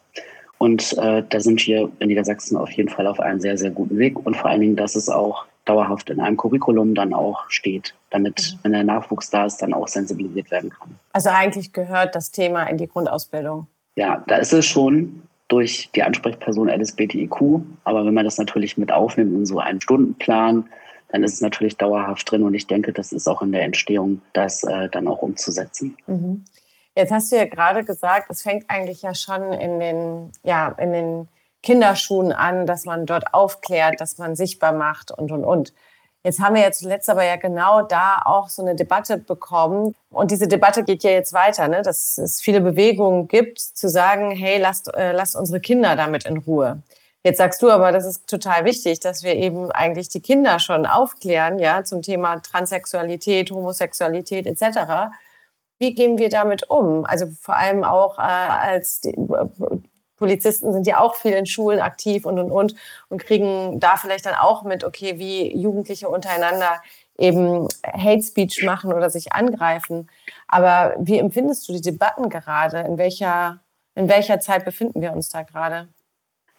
Und 0.58 0.96
äh, 0.98 1.22
da 1.26 1.40
sind 1.40 1.66
wir 1.66 1.90
in 2.00 2.08
Niedersachsen 2.08 2.56
auf 2.56 2.70
jeden 2.72 2.90
Fall 2.90 3.06
auf 3.06 3.18
einem 3.18 3.40
sehr, 3.40 3.56
sehr 3.56 3.70
guten 3.70 3.96
Weg 3.96 4.18
und 4.26 4.36
vor 4.36 4.50
allen 4.50 4.60
Dingen, 4.60 4.76
dass 4.76 4.94
es 4.94 5.08
auch 5.08 5.46
dauerhaft 5.64 6.10
in 6.10 6.20
einem 6.20 6.36
Curriculum 6.36 6.94
dann 6.94 7.14
auch 7.14 7.48
steht, 7.48 7.94
damit, 8.10 8.54
mhm. 8.54 8.58
wenn 8.64 8.72
der 8.72 8.84
Nachwuchs 8.84 9.30
da 9.30 9.46
ist, 9.46 9.58
dann 9.58 9.72
auch 9.72 9.88
sensibilisiert 9.88 10.50
werden 10.50 10.70
kann. 10.70 10.98
Also 11.12 11.30
eigentlich 11.30 11.72
gehört 11.72 12.14
das 12.14 12.30
Thema 12.30 12.64
in 12.64 12.76
die 12.76 12.88
Grundausbildung. 12.88 13.68
Ja, 13.96 14.22
da 14.26 14.36
ist 14.36 14.52
es 14.52 14.66
schon 14.66 15.22
durch 15.48 15.90
die 15.94 16.02
Ansprechperson 16.02 16.68
LSBTIQ, 16.68 17.60
aber 17.84 18.06
wenn 18.06 18.14
man 18.14 18.24
das 18.24 18.38
natürlich 18.38 18.78
mit 18.78 18.92
aufnimmt 18.92 19.34
in 19.34 19.46
so 19.46 19.58
einen 19.58 19.80
Stundenplan, 19.80 20.68
dann 21.08 21.24
ist 21.24 21.34
es 21.34 21.40
natürlich 21.40 21.76
dauerhaft 21.76 22.30
drin 22.30 22.44
und 22.44 22.54
ich 22.54 22.68
denke, 22.68 22.92
das 22.92 23.12
ist 23.12 23.28
auch 23.28 23.42
in 23.42 23.50
der 23.50 23.62
Entstehung, 23.62 24.22
das 24.32 24.62
äh, 24.62 24.88
dann 24.88 25.08
auch 25.08 25.22
umzusetzen. 25.22 25.96
Mhm. 26.06 26.44
Jetzt 26.94 27.12
hast 27.12 27.32
du 27.32 27.36
ja 27.36 27.46
gerade 27.46 27.84
gesagt, 27.84 28.30
es 28.30 28.42
fängt 28.42 28.64
eigentlich 28.68 29.02
ja 29.02 29.14
schon 29.14 29.52
in 29.52 29.80
den, 29.80 30.32
ja, 30.44 30.68
in 30.78 30.92
den 30.92 31.28
Kinderschuhen 31.62 32.32
an, 32.32 32.66
dass 32.66 32.84
man 32.84 33.06
dort 33.06 33.34
aufklärt, 33.34 34.00
dass 34.00 34.18
man 34.18 34.36
sichtbar 34.36 34.72
macht 34.72 35.10
und, 35.10 35.30
und, 35.30 35.44
und. 35.44 35.72
Jetzt 36.22 36.38
haben 36.40 36.54
wir 36.54 36.62
ja 36.62 36.70
zuletzt 36.70 37.08
aber 37.08 37.24
ja 37.24 37.36
genau 37.36 37.80
da 37.82 38.20
auch 38.24 38.50
so 38.50 38.60
eine 38.60 38.74
Debatte 38.74 39.16
bekommen. 39.16 39.94
Und 40.10 40.30
diese 40.30 40.48
Debatte 40.48 40.84
geht 40.84 41.02
ja 41.02 41.10
jetzt 41.10 41.32
weiter, 41.32 41.66
ne? 41.68 41.80
dass 41.82 42.18
es 42.18 42.42
viele 42.42 42.60
Bewegungen 42.60 43.26
gibt, 43.26 43.58
zu 43.58 43.88
sagen, 43.88 44.30
hey, 44.30 44.58
lasst, 44.58 44.92
äh, 44.94 45.12
lasst 45.12 45.34
unsere 45.34 45.60
Kinder 45.60 45.96
damit 45.96 46.26
in 46.26 46.36
Ruhe. 46.36 46.82
Jetzt 47.22 47.38
sagst 47.38 47.62
du 47.62 47.70
aber, 47.70 47.92
das 47.92 48.06
ist 48.06 48.26
total 48.28 48.64
wichtig, 48.64 49.00
dass 49.00 49.22
wir 49.22 49.34
eben 49.34 49.70
eigentlich 49.72 50.08
die 50.08 50.20
Kinder 50.20 50.58
schon 50.58 50.86
aufklären, 50.86 51.58
ja, 51.58 51.84
zum 51.84 52.02
Thema 52.02 52.40
Transsexualität, 52.40 53.50
Homosexualität 53.50 54.46
etc. 54.46 55.12
Wie 55.78 55.94
gehen 55.94 56.18
wir 56.18 56.28
damit 56.30 56.68
um? 56.68 57.04
Also 57.06 57.26
vor 57.40 57.56
allem 57.56 57.84
auch 57.84 58.18
äh, 58.18 58.22
als 58.22 59.00
die, 59.00 59.14
Polizisten 60.20 60.72
sind 60.72 60.86
ja 60.86 61.00
auch 61.00 61.16
viel 61.16 61.32
in 61.32 61.46
Schulen 61.46 61.80
aktiv 61.80 62.26
und 62.26 62.38
und 62.38 62.52
und 62.52 62.76
und 63.08 63.24
kriegen 63.24 63.80
da 63.80 63.96
vielleicht 63.96 64.26
dann 64.26 64.34
auch 64.36 64.62
mit, 64.62 64.84
okay, 64.84 65.18
wie 65.18 65.56
Jugendliche 65.56 66.08
untereinander 66.08 66.80
eben 67.18 67.68
Hate 67.84 68.22
Speech 68.22 68.62
machen 68.64 68.92
oder 68.92 69.10
sich 69.10 69.32
angreifen. 69.32 70.08
Aber 70.48 70.94
wie 70.98 71.18
empfindest 71.18 71.68
du 71.68 71.72
die 71.72 71.80
Debatten 71.80 72.28
gerade? 72.30 72.80
In 72.80 72.98
welcher, 72.98 73.60
in 73.94 74.08
welcher 74.08 74.40
Zeit 74.40 74.64
befinden 74.64 75.00
wir 75.02 75.12
uns 75.12 75.30
da 75.30 75.42
gerade? 75.42 75.88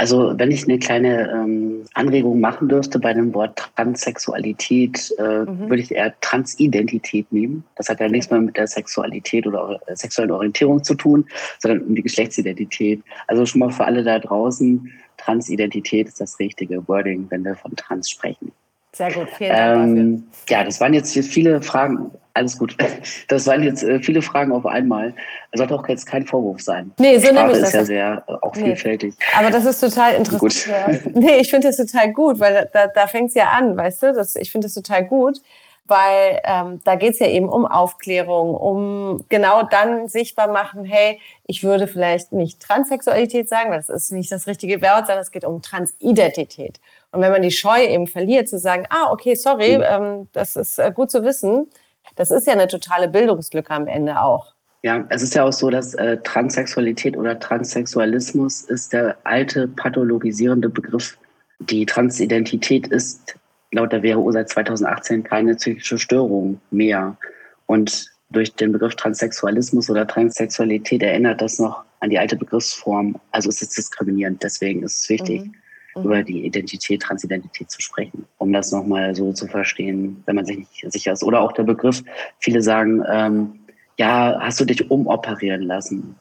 Also 0.01 0.34
wenn 0.36 0.50
ich 0.50 0.63
eine 0.63 0.79
kleine 0.79 1.29
ähm, 1.29 1.86
Anregung 1.93 2.39
machen 2.39 2.67
dürfte 2.67 2.98
bei 2.98 3.13
dem 3.13 3.36
Wort 3.36 3.70
Transsexualität, 3.75 5.13
äh, 5.20 5.41
mhm. 5.41 5.70
würde 5.70 5.84
ich 5.84 5.91
eher 5.91 6.20
Transidentität 6.22 7.31
nehmen. 7.31 7.63
Das 7.75 7.88
hat 7.88 8.00
ja 8.00 8.08
nichts 8.10 8.31
mehr 8.31 8.41
mit 8.41 8.58
der 8.58 8.65
Sexualität 8.65 9.46
oder 9.46 9.79
äh, 9.86 9.96
sexuellen 9.96 10.31
Orientierung 10.31 10.84
zu 10.84 10.96
tun, 10.96 11.27
sondern 11.60 11.84
um 11.84 11.93
die 11.93 12.01
Geschlechtsidentität. 12.01 13.03
Also 13.27 13.46
schon 13.46 13.60
mal 13.60 13.70
für 13.70 13.86
alle 13.86 14.03
da 14.03 14.17
draußen, 14.17 14.91
Transidentität 15.17 16.08
ist 16.08 16.20
das 16.20 16.39
richtige 16.39 16.88
Wording, 16.88 17.27
wenn 17.29 17.46
wir 17.46 17.53
von 17.53 17.75
Trans 17.75 18.10
sprechen. 18.10 18.51
Sehr 18.93 19.12
gut, 19.12 19.29
vielen 19.38 19.51
Dank 19.51 19.98
ähm, 19.98 20.24
Ja, 20.50 20.63
das 20.63 20.81
waren 20.81 20.96
jetzt 20.96 21.15
viele 21.15 21.62
Fragen 21.62 22.10
alles 22.33 22.57
gut. 22.57 22.77
Das 23.27 23.47
waren 23.47 23.63
jetzt 23.63 23.83
äh, 23.83 24.00
viele 24.00 24.21
Fragen 24.21 24.51
auf 24.51 24.65
einmal. 24.65 25.13
Es 25.51 25.59
sollte 25.59 25.75
auch 25.75 25.88
jetzt 25.88 26.05
kein 26.05 26.25
Vorwurf 26.25 26.61
sein. 26.61 26.91
Nee, 26.97 27.17
so 27.17 27.31
nämlich 27.31 27.57
ist 27.57 27.73
ja 27.73 27.85
sehr 27.85 28.23
äh, 28.27 28.33
auch 28.41 28.55
nee. 28.55 28.65
vielfältig. 28.65 29.15
Aber 29.38 29.50
das 29.50 29.65
ist 29.65 29.79
total 29.79 30.15
interessant. 30.15 30.41
Gut. 30.41 31.15
Nee, 31.21 31.38
ich 31.38 31.50
finde 31.50 31.67
das 31.67 31.77
total 31.77 32.11
gut, 32.11 32.39
weil 32.39 32.69
da, 32.73 32.88
da 32.88 33.07
fängt 33.07 33.29
es 33.29 33.35
ja 33.35 33.50
an, 33.51 33.77
weißt 33.77 34.03
du? 34.03 34.13
Das, 34.13 34.35
ich 34.35 34.51
finde 34.51 34.65
das 34.65 34.73
total 34.73 35.05
gut, 35.05 35.41
weil 35.85 36.39
ähm, 36.43 36.81
da 36.83 36.95
geht 36.95 37.13
es 37.13 37.19
ja 37.19 37.27
eben 37.27 37.50
um 37.50 37.65
Aufklärung, 37.65 38.55
um 38.55 39.25
genau 39.29 39.63
dann 39.63 40.07
sichtbar 40.07 40.47
machen, 40.47 40.85
hey, 40.85 41.19
ich 41.47 41.63
würde 41.63 41.88
vielleicht 41.88 42.31
nicht 42.31 42.59
Transsexualität 42.61 43.50
sagen, 43.50 43.71
weil 43.71 43.77
das 43.77 43.89
ist 43.89 44.11
nicht 44.11 44.31
das 44.31 44.47
richtige 44.47 44.81
Wort, 44.81 45.07
sondern 45.07 45.19
es 45.19 45.31
geht 45.31 45.45
um 45.45 45.61
Transidentität. 45.61 46.79
Und 47.11 47.21
wenn 47.21 47.31
man 47.31 47.41
die 47.41 47.51
Scheu 47.51 47.83
eben 47.83 48.07
verliert, 48.07 48.47
zu 48.47 48.57
sagen, 48.57 48.85
ah, 48.89 49.11
okay, 49.11 49.35
sorry, 49.35 49.77
mhm. 49.77 49.83
ähm, 49.85 50.27
das 50.33 50.55
ist 50.55 50.79
äh, 50.79 50.91
gut 50.93 51.11
zu 51.11 51.23
wissen, 51.23 51.67
das 52.15 52.31
ist 52.31 52.48
ja 52.48 52.53
eine 52.53 52.67
totale 52.67 53.08
Bildungslücke 53.08 53.72
am 53.72 53.88
Ende 53.88 54.22
auch. 54.22 54.53
Ja, 54.84 55.05
es 55.10 55.22
ist 55.22 55.36
ja 55.36 55.43
auch 55.43 55.53
so, 55.53 55.70
dass 55.70 55.93
äh, 55.93 56.17
Transsexualität 56.24 57.15
oder 57.15 57.39
Transsexualismus 57.39 58.63
ist 58.63 58.93
der 58.93 59.15
alte 59.24 59.67
pathologisierende 59.67 60.70
Begriff. 60.70 61.17
Die 61.60 61.86
Transidentität 61.86 62.88
ist 62.88 63.36
laut 63.72 63.91
der 63.91 64.03
WHO 64.03 64.31
seit 64.31 64.50
2018 64.50 65.24
keine 65.24 65.55
psychische 65.55 66.00
Störung 66.00 66.60
mehr. 66.72 67.15
Und 67.67 68.08
durch 68.31 68.55
den 68.55 68.72
Begriff 68.72 68.96
Transsexualismus 68.96 69.89
oder 69.89 70.08
Transsexualität 70.08 71.03
erinnert 71.03 71.41
das 71.41 71.60
noch 71.60 71.84
an 72.00 72.10
die 72.10 72.17
alte 72.17 72.36
Begriffsform. 72.36 73.15
Also 73.31 73.50
es 73.50 73.62
ist 73.62 73.77
diskriminierend. 73.77 74.41
Deswegen 74.41 74.81
ist 74.81 75.03
es 75.03 75.10
wichtig, 75.10 75.46
mhm. 75.46 75.55
Mhm. 75.95 76.03
über 76.03 76.24
die 76.24 76.45
Identität, 76.45 77.01
Transidentität 77.01 77.69
zu 77.69 77.81
sprechen, 77.81 78.25
um 78.38 78.53
das 78.53 78.71
nochmal 78.71 79.15
so 79.15 79.33
zu 79.33 79.48
verstehen, 79.48 80.24
wenn 80.25 80.36
man 80.36 80.45
sich 80.45 80.57
nicht 80.57 80.86
sicher 80.91 81.13
ist. 81.13 81.24
Oder 81.24 81.41
auch 81.41 81.51
der 81.51 81.63
Begriff, 81.63 82.03
viele 82.39 82.62
sagen, 82.62 83.03
ähm, 83.10 83.60
ja, 83.98 84.38
hast 84.39 84.60
du 84.60 84.65
dich 84.65 84.89
umoperieren 84.89 85.63
lassen? 85.63 86.15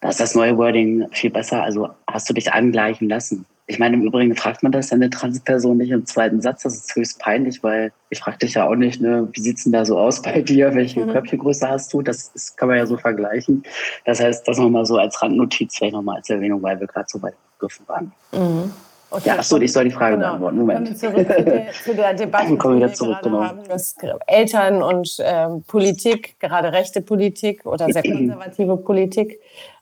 Da 0.00 0.08
ist 0.08 0.20
das 0.20 0.34
neue 0.34 0.56
Wording 0.56 1.06
viel 1.12 1.30
besser. 1.30 1.62
Also 1.62 1.90
hast 2.06 2.28
du 2.28 2.34
dich 2.34 2.52
angleichen 2.52 3.08
lassen? 3.08 3.44
Ich 3.66 3.78
meine, 3.78 3.94
im 3.96 4.02
Übrigen 4.02 4.34
fragt 4.34 4.64
man 4.64 4.72
das 4.72 4.90
eine 4.90 5.10
Transperson 5.10 5.76
nicht 5.76 5.90
im 5.90 6.04
zweiten 6.04 6.40
Satz. 6.40 6.62
Das 6.64 6.74
ist 6.74 6.96
höchst 6.96 7.20
peinlich, 7.20 7.62
weil 7.62 7.92
ich 8.08 8.18
frage 8.18 8.38
dich 8.38 8.54
ja 8.54 8.66
auch 8.66 8.74
nicht, 8.74 9.00
ne, 9.00 9.28
wie 9.32 9.40
sieht's 9.40 9.62
denn 9.62 9.72
da 9.72 9.84
so 9.84 9.96
aus 9.96 10.22
bei 10.22 10.40
dir? 10.42 10.74
Welche 10.74 11.06
mhm. 11.06 11.12
Köpfchengröße 11.12 11.68
hast 11.68 11.92
du? 11.92 12.02
Das, 12.02 12.32
das 12.32 12.56
kann 12.56 12.68
man 12.68 12.78
ja 12.78 12.86
so 12.86 12.96
vergleichen. 12.96 13.62
Das 14.06 14.18
heißt, 14.18 14.48
das 14.48 14.58
nochmal 14.58 14.86
so 14.86 14.96
als 14.96 15.22
Randnotiz, 15.22 15.76
vielleicht 15.76 15.94
nochmal 15.94 16.16
als 16.16 16.30
Erwähnung, 16.30 16.62
weil 16.62 16.80
wir 16.80 16.88
gerade 16.88 17.06
so 17.08 17.22
weit 17.22 17.34
begriffen 17.58 17.86
waren. 17.86 18.12
Mhm. 18.32 18.72
Okay. 19.10 19.28
Ja, 19.28 19.38
achso, 19.38 19.58
ich 19.58 19.72
soll 19.72 19.84
die 19.84 19.90
Frage 19.90 20.16
genau. 20.16 20.28
beantworten. 20.28 20.58
Moment. 20.58 20.98
Zurück 20.98 21.26
zu, 21.26 21.42
der, 21.44 21.72
zu 21.84 21.94
der 21.94 22.14
Debatte, 22.14 22.56
kommen 22.56 22.76
wieder 22.76 22.92
zurück, 22.92 23.18
genau. 23.22 23.42
haben, 23.42 23.64
dass 23.64 23.96
Eltern 24.26 24.82
und 24.82 25.16
ähm, 25.20 25.62
Politik, 25.64 26.38
gerade 26.38 26.72
rechte 26.72 27.00
Politik 27.00 27.66
oder 27.66 27.86
sehr 27.88 28.02
konservative 28.02 28.76
Politik, 28.76 29.40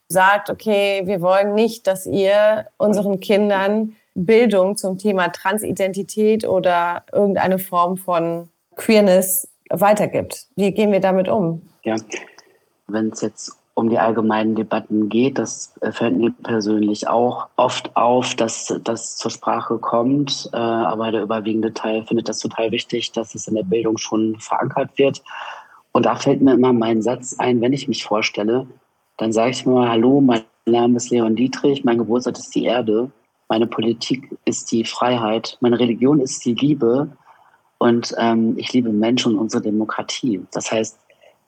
sagt, 0.09 0.49
okay, 0.49 1.03
wir 1.05 1.21
wollen 1.21 1.55
nicht, 1.55 1.87
dass 1.87 2.07
ihr 2.07 2.67
unseren 2.79 3.21
Kindern 3.21 3.97
Bildung 4.15 4.77
zum 4.77 4.99
Thema 4.99 5.29
Transidentität 5.29 6.47
oder 6.47 7.05
irgendeine 7.13 7.59
Form 7.59 7.97
von 7.97 8.49
Queerness 8.77 9.49
weitergibt. 9.71 10.47
Wie 10.57 10.73
gehen 10.73 10.91
wir 10.91 11.01
damit 11.01 11.29
um? 11.29 11.63
Ja, 11.85 11.97
wenn 12.89 13.11
es 13.11 13.21
jetzt 13.21 13.58
um 13.79 13.89
die 13.91 13.99
allgemeinen 14.01 14.57
Debatten 14.57 15.09
geht, 15.09 15.39
das 15.39 15.73
fällt 15.93 16.17
mir 16.17 16.33
persönlich 16.43 17.07
auch 17.07 17.47
oft 17.55 17.95
auf, 17.97 18.35
dass 18.35 18.75
das 18.83 19.17
zur 19.17 19.31
Sprache 19.31 19.79
kommt. 19.79 20.51
Äh, 20.53 20.57
aber 20.57 21.13
der 21.13 21.23
überwiegende 21.23 21.73
Teil 21.73 22.05
findet 22.05 22.29
das 22.29 22.41
total 22.41 22.73
wichtig, 22.73 23.13
dass 23.13 23.37
es 23.37 23.47
in 23.47 23.55
der 23.55 23.63
Bildung 23.63 23.97
schon 23.97 24.35
verankert 24.41 24.91
wird. 24.97 25.23
Und 25.93 26.07
da 26.07 26.17
fällt 26.17 26.43
mir 26.43 26.55
immer 26.55 26.73
mein 26.73 27.03
Satz 27.03 27.37
ein, 27.39 27.61
wenn 27.61 27.73
ich 27.73 27.87
mich 27.87 28.03
vorstelle, 28.03 28.67
dann 29.17 29.33
sage 29.33 29.53
ich 29.53 29.65
mal, 29.65 29.89
hallo, 29.89 30.21
mein 30.21 30.43
Name 30.67 30.97
ist 30.97 31.11
Leon 31.11 31.37
Dietrich, 31.37 31.85
mein 31.85 31.99
Geburtsort 31.99 32.37
ist 32.37 32.53
die 32.57 32.65
Erde, 32.65 33.13
meine 33.49 33.69
Politik 33.69 34.37
ist 34.45 34.73
die 34.73 34.85
Freiheit, 34.85 35.57
meine 35.61 35.79
Religion 35.79 36.19
ist 36.19 36.45
die 36.45 36.55
Liebe 36.55 37.09
und 37.79 38.13
ähm, 38.19 38.55
ich 38.59 38.73
liebe 38.73 38.91
Menschen 38.91 39.35
und 39.35 39.39
unsere 39.39 39.63
Demokratie. 39.63 40.45
Das 40.51 40.73
heißt, 40.73 40.99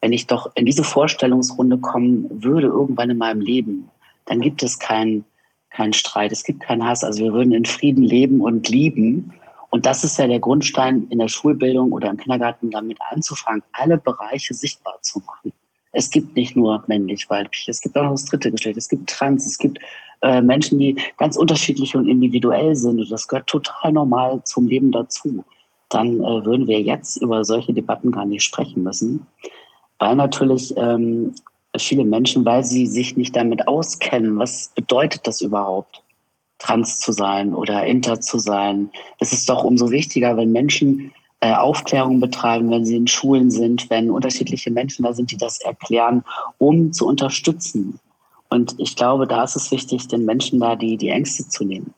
wenn 0.01 0.13
ich 0.13 0.27
doch 0.27 0.51
in 0.55 0.67
diese 0.67 0.85
Vorstellungsrunde 0.85 1.79
kommen 1.79 2.27
würde, 2.43 2.69
irgendwann 2.69 3.11
in 3.11 3.19
meinem 3.19 3.41
Leben, 3.41 3.91
dann 4.27 4.41
gibt 4.41 4.63
es 4.63 4.79
keinen 4.79 5.25
kein 5.71 5.93
Streit, 5.93 6.33
es 6.33 6.45
gibt 6.45 6.61
keinen 6.61 6.85
Hass. 6.85 7.05
Also 7.05 7.25
wir 7.25 7.33
würden 7.33 7.53
in 7.53 7.65
Frieden 7.65 8.03
leben 8.03 8.41
und 8.41 8.69
lieben. 8.69 9.33
Und 9.71 9.87
das 9.87 10.03
ist 10.03 10.19
ja 10.19 10.27
der 10.27 10.41
Grundstein 10.41 11.07
in 11.11 11.21
der 11.21 11.29
Schulbildung 11.29 11.93
oder 11.93 12.11
im 12.11 12.17
Kindergarten 12.17 12.71
damit 12.71 12.99
anzufangen, 13.11 13.63
alle 13.73 13.99
Bereiche 13.99 14.53
sichtbar 14.53 14.99
zu 15.01 15.21
machen. 15.21 15.53
Es 15.93 16.11
gibt 16.11 16.37
nicht 16.37 16.57
nur 16.57 16.83
männlich, 16.87 17.29
weiblich, 17.31 17.69
es 17.69 17.81
gibt 17.81 17.97
auch 17.97 18.05
noch 18.05 18.13
das 18.13 18.25
dritte 18.25 18.51
Geschlecht, 18.51 18.79
es 18.79 18.89
gibt 18.89 19.11
Trans, 19.11 19.45
es 19.47 19.59
gibt 19.59 19.79
äh, 20.23 20.41
Menschen, 20.41 20.79
die 20.79 20.97
ganz 21.19 21.37
unterschiedlich 21.37 21.97
und 21.97 22.09
individuell 22.09 22.77
sind 22.77 23.01
und 23.01 23.11
das 23.11 23.27
gehört 23.27 23.49
total 23.49 23.93
normal 23.93 24.41
zum 24.45 24.69
Leben 24.69 24.93
dazu. 24.93 25.45
Dann 25.89 26.21
äh, 26.21 26.45
würden 26.45 26.69
wir 26.69 26.81
jetzt 26.81 27.17
über 27.17 27.45
solche 27.45 27.73
Debatten 27.73 28.13
gar 28.13 28.25
nicht 28.25 28.45
sprechen 28.45 28.85
müssen, 28.85 29.27
weil 30.01 30.17
natürlich 30.17 30.75
ähm, 30.77 31.35
viele 31.79 32.05
Menschen, 32.05 32.45
weil 32.45 32.65
sie 32.65 32.87
sich 32.87 33.17
nicht 33.17 33.37
damit 33.37 33.69
auskennen, 33.69 34.39
was 34.39 34.73
bedeutet 34.75 35.27
das 35.27 35.41
überhaupt, 35.41 36.03
trans 36.59 36.99
zu 36.99 37.13
sein 37.13 37.55
oder 37.55 37.87
inter 37.87 38.21
zu 38.21 38.39
sein. 38.39 38.91
Es 39.21 39.33
ist 39.33 39.49
doch 39.49 39.63
umso 39.63 39.91
wichtiger, 39.91 40.37
wenn 40.37 40.51
Menschen 40.51 41.13
äh, 41.41 41.55
Aufklärung 41.55 42.21
betreiben, 42.21 42.71
wenn 42.71 42.85
sie 42.85 42.97
in 42.97 43.07
Schulen 43.07 43.51
sind, 43.51 43.89
wenn 43.89 44.11
unterschiedliche 44.11 44.71
Menschen 44.71 45.05
da 45.05 45.13
sind, 45.13 45.31
die 45.31 45.37
das 45.37 45.61
erklären, 45.61 46.25
um 46.59 46.93
zu 46.93 47.07
unterstützen. 47.07 48.01
Und 48.49 48.75
ich 48.79 48.97
glaube, 48.97 49.27
da 49.27 49.45
ist 49.45 49.57
es 49.57 49.71
wichtig, 49.71 50.09
den 50.09 50.25
Menschen 50.25 50.61
da 50.61 50.77
die, 50.77 50.97
die 50.97 51.09
Ängste 51.09 51.49
zu 51.49 51.65
nehmen. 51.65 51.95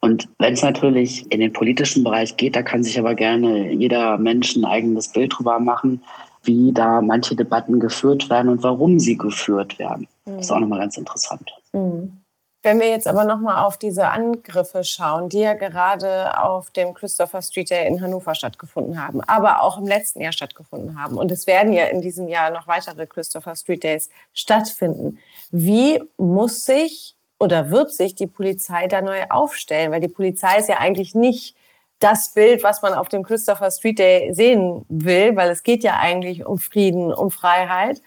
Und 0.00 0.28
wenn 0.38 0.54
es 0.54 0.62
natürlich 0.62 1.30
in 1.30 1.38
den 1.38 1.52
politischen 1.52 2.02
Bereich 2.02 2.36
geht, 2.36 2.56
da 2.56 2.62
kann 2.62 2.82
sich 2.82 2.98
aber 2.98 3.14
gerne 3.14 3.72
jeder 3.72 4.18
Mensch 4.18 4.56
ein 4.56 4.64
eigenes 4.64 5.08
Bild 5.08 5.38
drüber 5.38 5.60
machen, 5.60 6.02
wie 6.44 6.72
da 6.72 7.00
manche 7.00 7.36
Debatten 7.36 7.80
geführt 7.80 8.30
werden 8.30 8.48
und 8.48 8.62
warum 8.62 8.98
sie 8.98 9.16
geführt 9.16 9.78
werden. 9.78 10.08
Das 10.24 10.46
ist 10.46 10.50
auch 10.50 10.60
nochmal 10.60 10.80
ganz 10.80 10.96
interessant. 10.96 11.52
Mhm. 11.72 12.22
Wenn 12.64 12.78
wir 12.78 12.88
jetzt 12.88 13.08
aber 13.08 13.24
nochmal 13.24 13.64
auf 13.64 13.76
diese 13.76 14.08
Angriffe 14.08 14.84
schauen, 14.84 15.28
die 15.28 15.40
ja 15.40 15.54
gerade 15.54 16.40
auf 16.40 16.70
dem 16.70 16.94
Christopher 16.94 17.42
Street 17.42 17.70
Day 17.70 17.88
in 17.88 18.00
Hannover 18.00 18.36
stattgefunden 18.36 19.04
haben, 19.04 19.20
aber 19.22 19.62
auch 19.62 19.78
im 19.78 19.86
letzten 19.86 20.20
Jahr 20.20 20.30
stattgefunden 20.30 21.00
haben. 21.00 21.18
Und 21.18 21.32
es 21.32 21.48
werden 21.48 21.72
ja 21.72 21.86
in 21.86 22.00
diesem 22.00 22.28
Jahr 22.28 22.50
noch 22.50 22.68
weitere 22.68 23.08
Christopher 23.08 23.56
Street 23.56 23.82
Days 23.82 24.10
stattfinden. 24.32 25.18
Wie 25.50 26.00
muss 26.18 26.64
sich 26.64 27.16
oder 27.40 27.70
wird 27.70 27.90
sich 27.90 28.14
die 28.14 28.28
Polizei 28.28 28.86
da 28.86 29.02
neu 29.02 29.24
aufstellen? 29.28 29.90
Weil 29.90 30.00
die 30.00 30.06
Polizei 30.06 30.58
ist 30.58 30.68
ja 30.68 30.78
eigentlich 30.78 31.16
nicht 31.16 31.56
das 32.02 32.34
Bild, 32.34 32.62
was 32.62 32.82
man 32.82 32.94
auf 32.94 33.08
dem 33.08 33.22
Christopher 33.22 33.70
Street 33.70 33.98
Day 33.98 34.34
sehen 34.34 34.84
will, 34.88 35.36
weil 35.36 35.50
es 35.50 35.62
geht 35.62 35.84
ja 35.84 35.98
eigentlich 35.98 36.44
um 36.44 36.58
Frieden, 36.58 37.12
um 37.12 37.30
Freiheit. 37.30 38.02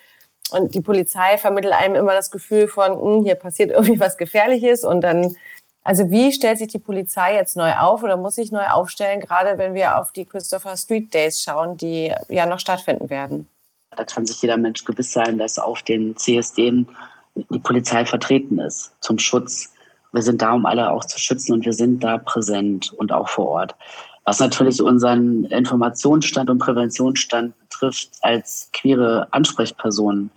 Und 0.51 0.75
die 0.75 0.81
Polizei 0.81 1.37
vermittelt 1.37 1.73
einem 1.73 1.95
immer 1.95 2.13
das 2.13 2.29
Gefühl 2.29 2.67
von, 2.67 2.99
hm, 2.99 3.23
hier 3.23 3.35
passiert 3.35 3.71
irgendwie 3.71 3.99
was 3.99 4.17
Gefährliches 4.17 4.83
und 4.83 5.01
dann, 5.01 5.35
also 5.83 6.09
wie 6.11 6.31
stellt 6.31 6.59
sich 6.59 6.67
die 6.67 6.79
Polizei 6.79 7.35
jetzt 7.35 7.55
neu 7.55 7.73
auf 7.73 8.03
oder 8.03 8.17
muss 8.17 8.35
sich 8.35 8.51
neu 8.51 8.65
aufstellen, 8.67 9.21
gerade 9.21 9.57
wenn 9.57 9.73
wir 9.73 9.99
auf 9.99 10.11
die 10.11 10.25
Christopher 10.25 10.77
Street 10.77 11.13
Days 11.13 11.41
schauen, 11.41 11.77
die 11.77 12.13
ja 12.29 12.45
noch 12.45 12.59
stattfinden 12.59 13.09
werden? 13.09 13.47
Da 13.95 14.03
kann 14.03 14.25
sich 14.25 14.41
jeder 14.41 14.57
Mensch 14.57 14.83
gewiss 14.83 15.13
sein, 15.13 15.37
dass 15.37 15.57
auf 15.57 15.81
den 15.81 16.17
CSD 16.17 16.85
die 17.35 17.59
Polizei 17.59 18.05
vertreten 18.05 18.59
ist 18.59 18.93
zum 18.99 19.19
Schutz. 19.19 19.71
Wir 20.15 20.23
sind 20.23 20.41
da, 20.41 20.53
um 20.53 20.65
alle 20.65 20.91
auch 20.91 21.03
zu 21.03 21.19
schützen 21.19 21.51
und 21.51 21.65
wir 21.65 21.73
sind 21.73 22.01
da 22.01 22.17
präsent 22.17 22.93
und 22.93 23.11
auch 23.11 23.27
vor 23.27 23.49
Ort. 23.49 23.75
Was 24.23 24.39
natürlich 24.39 24.81
unseren 24.81 25.43
Informationsstand 25.43 26.49
und 26.49 26.59
Präventionsstand 26.59 27.53
betrifft 27.59 28.11
als 28.21 28.69
queere 28.71 29.27
Ansprechpersonen, 29.31 30.31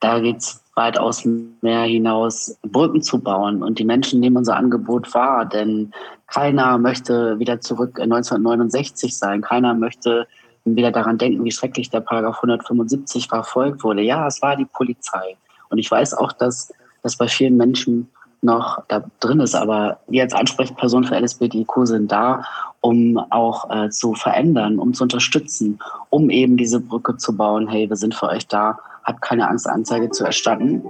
da 0.00 0.20
geht 0.20 0.36
es 0.38 0.62
weitaus 0.74 1.26
mehr 1.62 1.84
hinaus, 1.84 2.58
Brücken 2.62 3.00
zu 3.00 3.18
bauen. 3.18 3.62
Und 3.62 3.78
die 3.78 3.84
Menschen 3.86 4.20
nehmen 4.20 4.36
unser 4.36 4.56
Angebot 4.56 5.12
wahr, 5.14 5.46
denn 5.46 5.92
keiner 6.26 6.76
möchte 6.76 7.38
wieder 7.38 7.60
zurück 7.62 7.96
in 7.96 8.12
1969 8.12 9.16
sein. 9.16 9.40
Keiner 9.40 9.72
möchte 9.72 10.28
wieder 10.66 10.92
daran 10.92 11.16
denken, 11.16 11.42
wie 11.42 11.52
schrecklich 11.52 11.88
der 11.88 12.00
Paragraph 12.00 12.36
175 12.36 13.28
verfolgt 13.28 13.82
wurde. 13.82 14.02
Ja, 14.02 14.26
es 14.26 14.42
war 14.42 14.56
die 14.56 14.66
Polizei. 14.66 15.38
Und 15.70 15.78
ich 15.78 15.90
weiß 15.90 16.12
auch, 16.14 16.32
dass 16.32 16.70
das 17.02 17.16
bei 17.16 17.28
vielen 17.28 17.56
Menschen 17.56 18.10
noch 18.46 18.82
da 18.88 19.04
drin 19.20 19.40
ist. 19.40 19.54
Aber 19.54 19.98
wir 20.06 20.22
als 20.22 20.32
Ansprechperson 20.32 21.04
für 21.04 21.18
LSBTIQ 21.18 21.70
sind 21.82 22.10
da, 22.10 22.44
um 22.80 23.18
auch 23.30 23.68
äh, 23.70 23.90
zu 23.90 24.14
verändern, 24.14 24.78
um 24.78 24.94
zu 24.94 25.02
unterstützen, 25.02 25.78
um 26.08 26.30
eben 26.30 26.56
diese 26.56 26.80
Brücke 26.80 27.18
zu 27.18 27.36
bauen. 27.36 27.68
Hey, 27.68 27.90
wir 27.90 27.96
sind 27.96 28.14
für 28.14 28.28
euch 28.28 28.46
da, 28.48 28.78
habt 29.04 29.20
keine 29.20 29.48
Angst, 29.48 29.68
Anzeige 29.68 30.10
zu 30.10 30.24
erstatten. 30.24 30.82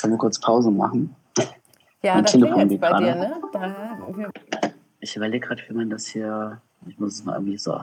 Können 0.00 0.14
wir 0.14 0.18
kurz 0.18 0.40
Pause 0.40 0.70
machen? 0.70 1.14
Ja, 2.02 2.14
mein 2.14 2.24
das 2.24 2.32
Telefon 2.32 2.70
jetzt 2.70 2.80
bei 2.80 2.88
gerade. 2.88 3.04
dir, 3.04 3.14
ne? 3.14 3.34
Da, 3.52 4.70
ich 5.00 5.16
überlege 5.16 5.46
gerade, 5.46 5.62
wie 5.68 5.74
man 5.74 5.90
das 5.90 6.06
hier, 6.06 6.60
ich 6.86 6.98
muss 6.98 7.14
es 7.14 7.24
mal 7.24 7.34
irgendwie 7.34 7.58
so, 7.58 7.74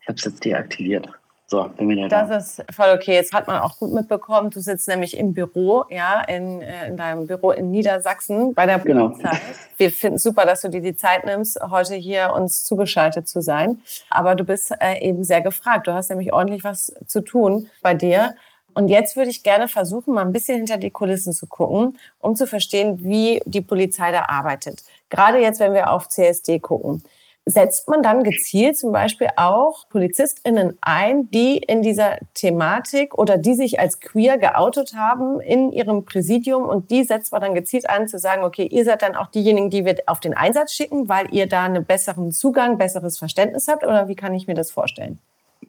ich 0.00 0.08
habe 0.08 0.16
es 0.16 0.24
jetzt 0.24 0.44
deaktiviert. 0.44 1.08
So, 1.52 1.68
bin 1.76 1.90
wieder 1.90 2.08
da. 2.08 2.24
Das 2.24 2.58
ist 2.58 2.64
voll 2.74 2.94
okay. 2.94 3.12
Jetzt 3.12 3.34
hat 3.34 3.46
man 3.46 3.60
auch 3.60 3.76
gut 3.76 3.92
mitbekommen, 3.92 4.48
du 4.48 4.60
sitzt 4.60 4.88
nämlich 4.88 5.14
im 5.18 5.34
Büro, 5.34 5.84
ja, 5.90 6.22
in, 6.22 6.62
äh, 6.62 6.88
in 6.88 6.96
deinem 6.96 7.26
Büro 7.26 7.50
in 7.50 7.70
Niedersachsen 7.70 8.54
bei 8.54 8.64
der 8.64 8.78
genau. 8.78 9.10
Polizei. 9.10 9.38
Wir 9.76 9.90
finden 9.90 10.16
super, 10.16 10.46
dass 10.46 10.62
du 10.62 10.70
dir 10.70 10.80
die 10.80 10.96
Zeit 10.96 11.26
nimmst, 11.26 11.60
heute 11.60 11.94
hier 11.94 12.32
uns 12.32 12.64
zugeschaltet 12.64 13.28
zu 13.28 13.42
sein. 13.42 13.82
Aber 14.08 14.34
du 14.34 14.44
bist 14.44 14.72
äh, 14.80 14.98
eben 15.06 15.24
sehr 15.24 15.42
gefragt. 15.42 15.88
Du 15.88 15.92
hast 15.92 16.08
nämlich 16.08 16.32
ordentlich 16.32 16.64
was 16.64 16.94
zu 17.06 17.20
tun 17.20 17.68
bei 17.82 17.92
dir. 17.92 18.34
Und 18.72 18.88
jetzt 18.88 19.16
würde 19.16 19.28
ich 19.28 19.42
gerne 19.42 19.68
versuchen, 19.68 20.14
mal 20.14 20.24
ein 20.24 20.32
bisschen 20.32 20.56
hinter 20.56 20.78
die 20.78 20.90
Kulissen 20.90 21.34
zu 21.34 21.46
gucken, 21.46 21.98
um 22.18 22.34
zu 22.34 22.46
verstehen, 22.46 23.04
wie 23.04 23.42
die 23.44 23.60
Polizei 23.60 24.10
da 24.10 24.24
arbeitet. 24.28 24.84
Gerade 25.10 25.36
jetzt, 25.36 25.60
wenn 25.60 25.74
wir 25.74 25.90
auf 25.90 26.08
CSD 26.08 26.60
gucken 26.60 27.02
setzt 27.44 27.88
man 27.88 28.02
dann 28.02 28.22
gezielt 28.22 28.76
zum 28.76 28.92
Beispiel 28.92 29.28
auch 29.36 29.88
PolizistInnen 29.88 30.78
ein, 30.80 31.28
die 31.30 31.58
in 31.58 31.82
dieser 31.82 32.18
Thematik 32.34 33.18
oder 33.18 33.36
die 33.36 33.54
sich 33.54 33.80
als 33.80 34.00
queer 34.00 34.38
geoutet 34.38 34.94
haben 34.94 35.40
in 35.40 35.72
ihrem 35.72 36.04
Präsidium 36.04 36.64
und 36.64 36.90
die 36.90 37.02
setzt 37.02 37.32
man 37.32 37.40
dann 37.40 37.54
gezielt 37.54 37.90
ein, 37.90 38.06
zu 38.06 38.18
sagen, 38.18 38.44
okay, 38.44 38.66
ihr 38.66 38.84
seid 38.84 39.02
dann 39.02 39.16
auch 39.16 39.26
diejenigen, 39.26 39.70
die 39.70 39.84
wir 39.84 39.96
auf 40.06 40.20
den 40.20 40.34
Einsatz 40.34 40.72
schicken, 40.72 41.08
weil 41.08 41.34
ihr 41.34 41.48
da 41.48 41.64
einen 41.64 41.84
besseren 41.84 42.30
Zugang, 42.30 42.78
besseres 42.78 43.18
Verständnis 43.18 43.66
habt 43.66 43.82
oder 43.82 44.06
wie 44.06 44.14
kann 44.14 44.34
ich 44.34 44.46
mir 44.46 44.54
das 44.54 44.70
vorstellen? 44.70 45.18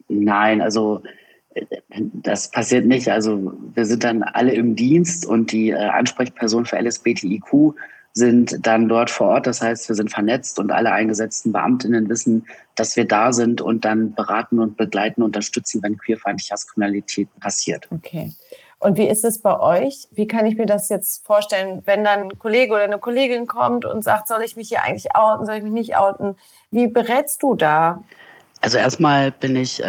Nein, 0.08 0.62
also 0.62 1.02
das 1.96 2.50
passiert 2.52 2.86
nicht. 2.86 3.10
Also 3.10 3.54
wir 3.74 3.86
sind 3.86 4.04
dann 4.04 4.24
alle 4.24 4.54
im 4.54 4.76
Dienst 4.76 5.26
und 5.26 5.52
die 5.52 5.70
äh, 5.70 5.76
Ansprechperson 5.76 6.66
für 6.66 6.80
LSBTIQ 6.80 7.76
sind 8.14 8.66
dann 8.66 8.88
dort 8.88 9.10
vor 9.10 9.30
Ort. 9.30 9.48
Das 9.48 9.62
heißt, 9.62 9.90
wir 9.90 9.96
sind 9.96 10.12
vernetzt 10.12 10.60
und 10.60 10.72
alle 10.72 10.92
eingesetzten 10.92 11.52
Beamtinnen 11.52 12.08
wissen, 12.10 12.46
dass 12.76 12.96
wir 12.96 13.06
da 13.06 13.34
sind 13.34 13.62
und 13.62 13.86
dann 13.86 14.14
beraten 14.14 14.60
und 14.60 14.78
begleiten, 14.78 15.24
unterstützen, 15.24 15.82
wenn 15.82 15.98
queerfeindliche 15.98 16.54
Hasskriminalität 16.54 17.28
passiert. 17.40 17.88
Okay. 17.92 18.32
Und 18.80 18.98
wie 18.98 19.08
ist 19.08 19.24
es 19.24 19.40
bei 19.40 19.58
euch? 19.60 20.08
Wie 20.12 20.28
kann 20.28 20.46
ich 20.46 20.58
mir 20.58 20.66
das 20.66 20.90
jetzt 20.90 21.26
vorstellen, 21.26 21.82
wenn 21.86 22.04
dann 22.04 22.24
ein 22.24 22.40
Kollege 22.40 22.74
oder 22.74 22.84
eine 22.84 23.00
Kollegin 23.00 23.48
kommt 23.48 23.86
und 23.86 24.04
sagt, 24.04 24.28
soll 24.28 24.44
ich 24.44 24.58
mich 24.58 24.68
hier 24.68 24.84
eigentlich 24.84 25.16
outen, 25.16 25.46
soll 25.46 25.56
ich 25.56 25.64
mich 25.64 25.72
nicht 25.72 25.96
outen? 25.96 26.36
Wie 26.70 26.88
berätst 26.88 27.42
du 27.44 27.56
da? 27.56 28.04
Also 28.64 28.78
erstmal 28.78 29.30
bin 29.30 29.58
ich 29.58 29.84
äh, 29.84 29.86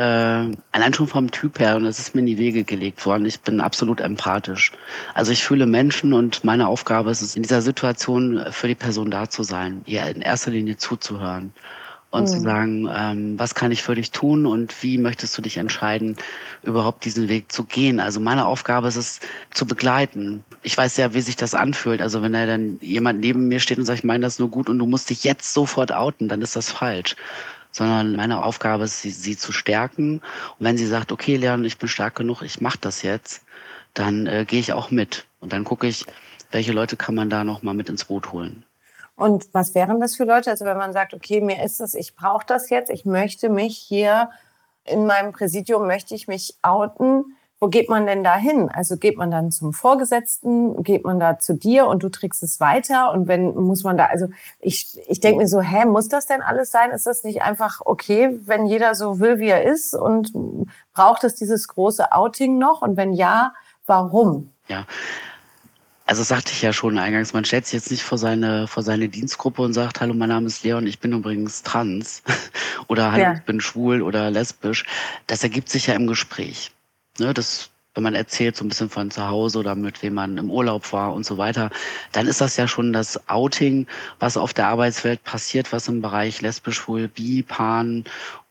allein 0.72 0.94
schon 0.94 1.06
vom 1.06 1.30
Typ 1.30 1.60
her, 1.60 1.76
und 1.76 1.84
das 1.84 2.00
ist 2.00 2.16
mir 2.16 2.22
in 2.22 2.26
die 2.26 2.38
Wege 2.38 2.64
gelegt 2.64 3.06
worden, 3.06 3.24
ich 3.24 3.40
bin 3.40 3.60
absolut 3.60 4.00
empathisch. 4.00 4.72
Also 5.14 5.30
ich 5.30 5.44
fühle 5.44 5.64
Menschen 5.64 6.12
und 6.12 6.42
meine 6.42 6.66
Aufgabe 6.66 7.12
ist 7.12 7.22
es, 7.22 7.36
in 7.36 7.44
dieser 7.44 7.62
Situation 7.62 8.44
für 8.50 8.66
die 8.66 8.74
Person 8.74 9.12
da 9.12 9.30
zu 9.30 9.44
sein, 9.44 9.82
ihr 9.86 10.04
in 10.06 10.22
erster 10.22 10.50
Linie 10.50 10.76
zuzuhören 10.76 11.52
und 12.10 12.22
mhm. 12.22 12.26
zu 12.26 12.40
sagen, 12.40 12.88
ähm, 12.92 13.38
was 13.38 13.54
kann 13.54 13.70
ich 13.70 13.80
für 13.80 13.94
dich 13.94 14.10
tun 14.10 14.44
und 14.44 14.82
wie 14.82 14.98
möchtest 14.98 15.38
du 15.38 15.42
dich 15.42 15.56
entscheiden, 15.56 16.16
überhaupt 16.64 17.04
diesen 17.04 17.28
Weg 17.28 17.52
zu 17.52 17.62
gehen. 17.62 18.00
Also 18.00 18.18
meine 18.18 18.44
Aufgabe 18.44 18.88
ist 18.88 18.96
es, 18.96 19.20
zu 19.52 19.66
begleiten. 19.66 20.42
Ich 20.64 20.76
weiß 20.76 20.96
ja, 20.96 21.14
wie 21.14 21.20
sich 21.20 21.36
das 21.36 21.54
anfühlt. 21.54 22.02
Also 22.02 22.22
wenn 22.22 22.32
da 22.32 22.44
dann 22.44 22.78
jemand 22.80 23.20
neben 23.20 23.46
mir 23.46 23.60
steht 23.60 23.78
und 23.78 23.84
sagt, 23.84 24.00
ich 24.00 24.04
meine 24.04 24.22
das 24.22 24.40
nur 24.40 24.50
gut 24.50 24.68
und 24.68 24.80
du 24.80 24.86
musst 24.86 25.10
dich 25.10 25.22
jetzt 25.22 25.54
sofort 25.54 25.92
outen, 25.92 26.28
dann 26.28 26.42
ist 26.42 26.56
das 26.56 26.72
falsch 26.72 27.14
sondern 27.74 28.14
meine 28.14 28.44
Aufgabe 28.44 28.84
ist, 28.84 29.02
sie, 29.02 29.10
sie 29.10 29.36
zu 29.36 29.50
stärken. 29.50 30.20
Und 30.58 30.66
wenn 30.66 30.78
sie 30.78 30.86
sagt, 30.86 31.10
okay, 31.10 31.36
Leon, 31.36 31.64
ich 31.64 31.76
bin 31.76 31.88
stark 31.88 32.14
genug, 32.14 32.42
ich 32.42 32.60
mache 32.60 32.78
das 32.80 33.02
jetzt, 33.02 33.44
dann 33.94 34.28
äh, 34.28 34.44
gehe 34.46 34.60
ich 34.60 34.72
auch 34.72 34.92
mit. 34.92 35.26
Und 35.40 35.52
dann 35.52 35.64
gucke 35.64 35.88
ich, 35.88 36.06
welche 36.52 36.70
Leute 36.70 36.96
kann 36.96 37.16
man 37.16 37.30
da 37.30 37.42
nochmal 37.42 37.74
mit 37.74 37.88
ins 37.88 38.04
Boot 38.04 38.30
holen. 38.30 38.64
Und 39.16 39.48
was 39.52 39.74
wären 39.74 40.00
das 40.00 40.14
für 40.14 40.24
Leute? 40.24 40.50
Also 40.50 40.64
wenn 40.64 40.76
man 40.76 40.92
sagt, 40.92 41.14
okay, 41.14 41.40
mir 41.40 41.64
ist 41.64 41.80
das, 41.80 41.94
ich 41.94 42.14
brauche 42.14 42.46
das 42.46 42.70
jetzt, 42.70 42.90
ich 42.90 43.04
möchte 43.04 43.48
mich 43.48 43.76
hier 43.76 44.30
in 44.84 45.06
meinem 45.06 45.32
Präsidium, 45.32 45.88
möchte 45.88 46.14
ich 46.14 46.28
mich 46.28 46.54
outen 46.62 47.33
wo 47.64 47.68
geht 47.68 47.88
man 47.88 48.04
denn 48.04 48.22
da 48.22 48.36
hin? 48.36 48.68
Also 48.70 48.98
geht 48.98 49.16
man 49.16 49.30
dann 49.30 49.50
zum 49.50 49.72
Vorgesetzten, 49.72 50.82
geht 50.82 51.02
man 51.02 51.18
da 51.18 51.38
zu 51.38 51.54
dir 51.54 51.86
und 51.86 52.02
du 52.02 52.10
trägst 52.10 52.42
es 52.42 52.60
weiter 52.60 53.10
und 53.10 53.26
wenn 53.26 53.54
muss 53.54 53.84
man 53.84 53.96
da, 53.96 54.04
also 54.04 54.28
ich, 54.60 54.98
ich 55.08 55.20
denke 55.20 55.38
mir 55.38 55.48
so, 55.48 55.62
hä, 55.62 55.86
muss 55.86 56.08
das 56.08 56.26
denn 56.26 56.42
alles 56.42 56.70
sein? 56.70 56.90
Ist 56.90 57.06
das 57.06 57.24
nicht 57.24 57.40
einfach 57.40 57.80
okay, 57.86 58.38
wenn 58.44 58.66
jeder 58.66 58.94
so 58.94 59.18
will, 59.18 59.38
wie 59.38 59.48
er 59.48 59.62
ist 59.62 59.94
und 59.94 60.30
braucht 60.92 61.24
es 61.24 61.36
dieses 61.36 61.66
große 61.66 62.12
Outing 62.12 62.58
noch 62.58 62.82
und 62.82 62.98
wenn 62.98 63.14
ja, 63.14 63.54
warum? 63.86 64.50
Ja. 64.68 64.84
Also 66.04 66.22
sagte 66.22 66.52
ich 66.52 66.60
ja 66.60 66.74
schon 66.74 66.98
eingangs, 66.98 67.32
man 67.32 67.46
stellt 67.46 67.64
sich 67.64 67.72
jetzt 67.72 67.90
nicht 67.90 68.02
vor 68.02 68.18
seine, 68.18 68.66
vor 68.66 68.82
seine 68.82 69.08
Dienstgruppe 69.08 69.62
und 69.62 69.72
sagt, 69.72 70.02
hallo, 70.02 70.12
mein 70.12 70.28
Name 70.28 70.48
ist 70.48 70.62
Leon, 70.64 70.86
ich 70.86 71.00
bin 71.00 71.14
übrigens 71.14 71.62
trans 71.62 72.22
oder 72.88 73.10
hallo, 73.10 73.22
ja. 73.22 73.32
ich 73.32 73.42
bin 73.44 73.62
schwul 73.62 74.02
oder 74.02 74.30
lesbisch. 74.30 74.84
Das 75.26 75.42
ergibt 75.42 75.70
sich 75.70 75.86
ja 75.86 75.94
im 75.94 76.06
Gespräch. 76.06 76.72
Ne, 77.18 77.32
das, 77.32 77.70
wenn 77.94 78.02
man 78.02 78.14
erzählt 78.14 78.56
so 78.56 78.64
ein 78.64 78.68
bisschen 78.68 78.90
von 78.90 79.10
zu 79.10 79.28
Hause 79.28 79.58
oder 79.58 79.74
mit 79.74 80.02
wem 80.02 80.14
man 80.14 80.36
im 80.38 80.50
Urlaub 80.50 80.92
war 80.92 81.14
und 81.14 81.24
so 81.24 81.38
weiter, 81.38 81.70
dann 82.12 82.26
ist 82.26 82.40
das 82.40 82.56
ja 82.56 82.66
schon 82.66 82.92
das 82.92 83.28
Outing, 83.28 83.86
was 84.18 84.36
auf 84.36 84.52
der 84.52 84.66
Arbeitswelt 84.66 85.22
passiert, 85.22 85.72
was 85.72 85.88
im 85.88 86.02
Bereich 86.02 86.40
lesbisch, 86.40 86.76
schwul, 86.76 87.08
bi, 87.08 87.42
pan 87.42 88.04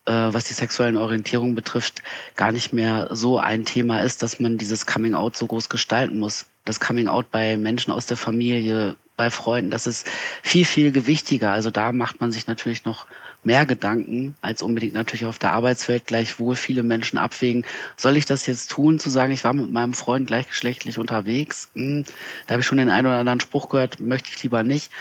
äh, 0.05 0.33
was 0.33 0.45
die 0.45 0.53
sexuellen 0.53 0.97
Orientierungen 0.97 1.55
betrifft, 1.55 2.03
gar 2.35 2.51
nicht 2.51 2.73
mehr 2.73 3.09
so 3.11 3.39
ein 3.39 3.65
Thema 3.65 3.99
ist, 4.01 4.23
dass 4.23 4.39
man 4.39 4.57
dieses 4.57 4.85
Coming 4.85 5.15
Out 5.15 5.37
so 5.37 5.47
groß 5.47 5.69
gestalten 5.69 6.19
muss. 6.19 6.45
Das 6.65 6.79
Coming 6.79 7.07
Out 7.07 7.31
bei 7.31 7.57
Menschen 7.57 7.91
aus 7.91 8.05
der 8.05 8.17
Familie, 8.17 8.95
bei 9.15 9.29
Freunden, 9.29 9.71
das 9.71 9.87
ist 9.87 10.07
viel, 10.41 10.65
viel 10.65 10.91
gewichtiger. 10.91 11.51
Also 11.51 11.69
da 11.71 11.91
macht 11.91 12.19
man 12.19 12.31
sich 12.31 12.47
natürlich 12.47 12.85
noch 12.85 13.05
mehr 13.45 13.65
Gedanken 13.65 14.35
als 14.41 14.61
unbedingt 14.61 14.93
natürlich 14.93 15.25
auf 15.25 15.39
der 15.39 15.53
Arbeitswelt 15.53 16.05
gleichwohl 16.07 16.55
viele 16.55 16.83
Menschen 16.83 17.17
abwägen. 17.17 17.65
Soll 17.97 18.17
ich 18.17 18.25
das 18.25 18.45
jetzt 18.45 18.71
tun, 18.71 18.99
zu 18.99 19.09
sagen, 19.09 19.33
ich 19.33 19.43
war 19.43 19.53
mit 19.53 19.71
meinem 19.71 19.93
Freund 19.93 20.27
gleichgeschlechtlich 20.27 20.97
unterwegs? 20.97 21.69
Hm, 21.75 22.05
da 22.47 22.53
habe 22.53 22.61
ich 22.61 22.67
schon 22.67 22.77
den 22.77 22.89
einen 22.89 23.07
oder 23.07 23.17
anderen 23.17 23.39
Spruch 23.39 23.69
gehört, 23.69 23.99
möchte 23.99 24.29
ich 24.33 24.41
lieber 24.43 24.63
nicht. 24.63 24.91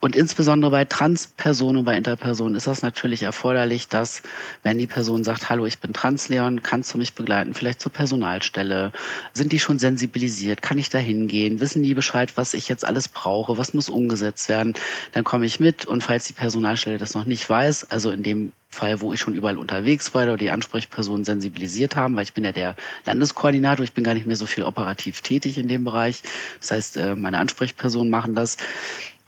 Und 0.00 0.14
insbesondere 0.14 0.70
bei 0.70 0.84
Transpersonen, 0.84 1.84
bei 1.84 1.96
Interpersonen 1.96 2.54
ist 2.54 2.66
das 2.66 2.82
natürlich 2.82 3.22
erforderlich, 3.22 3.88
dass, 3.88 4.22
wenn 4.62 4.78
die 4.78 4.86
Person 4.86 5.24
sagt, 5.24 5.48
hallo, 5.48 5.66
ich 5.66 5.78
bin 5.78 5.92
Transleon, 5.92 6.62
kannst 6.62 6.92
du 6.94 6.98
mich 6.98 7.14
begleiten, 7.14 7.54
vielleicht 7.54 7.80
zur 7.80 7.92
Personalstelle? 7.92 8.92
Sind 9.32 9.52
die 9.52 9.58
schon 9.58 9.78
sensibilisiert? 9.78 10.62
Kann 10.62 10.78
ich 10.78 10.90
da 10.90 10.98
hingehen? 10.98 11.60
Wissen 11.60 11.82
die 11.82 11.94
Bescheid, 11.94 12.36
was 12.36 12.54
ich 12.54 12.68
jetzt 12.68 12.84
alles 12.84 13.08
brauche? 13.08 13.58
Was 13.58 13.74
muss 13.74 13.88
umgesetzt 13.88 14.48
werden? 14.48 14.74
Dann 15.12 15.24
komme 15.24 15.46
ich 15.46 15.60
mit 15.60 15.86
und 15.86 16.02
falls 16.02 16.26
die 16.26 16.34
Personalstelle 16.34 16.98
das 16.98 17.14
noch 17.14 17.24
nicht 17.24 17.48
weiß, 17.48 17.90
also 17.90 18.10
in 18.10 18.22
dem 18.22 18.52
Fall, 18.68 19.00
wo 19.00 19.12
ich 19.12 19.20
schon 19.20 19.34
überall 19.34 19.56
unterwegs 19.56 20.12
war 20.14 20.24
oder 20.24 20.36
die 20.36 20.50
Ansprechpersonen 20.50 21.24
sensibilisiert 21.24 21.96
haben, 21.96 22.14
weil 22.14 22.24
ich 22.24 22.34
bin 22.34 22.44
ja 22.44 22.52
der 22.52 22.76
Landeskoordinator, 23.06 23.84
ich 23.84 23.92
bin 23.92 24.04
gar 24.04 24.14
nicht 24.14 24.26
mehr 24.26 24.36
so 24.36 24.44
viel 24.46 24.64
operativ 24.64 25.22
tätig 25.22 25.56
in 25.56 25.68
dem 25.68 25.84
Bereich. 25.84 26.22
Das 26.60 26.72
heißt, 26.72 26.96
äh, 26.98 27.16
meine 27.16 27.38
Ansprechpersonen 27.38 28.10
machen 28.10 28.34
das. 28.34 28.58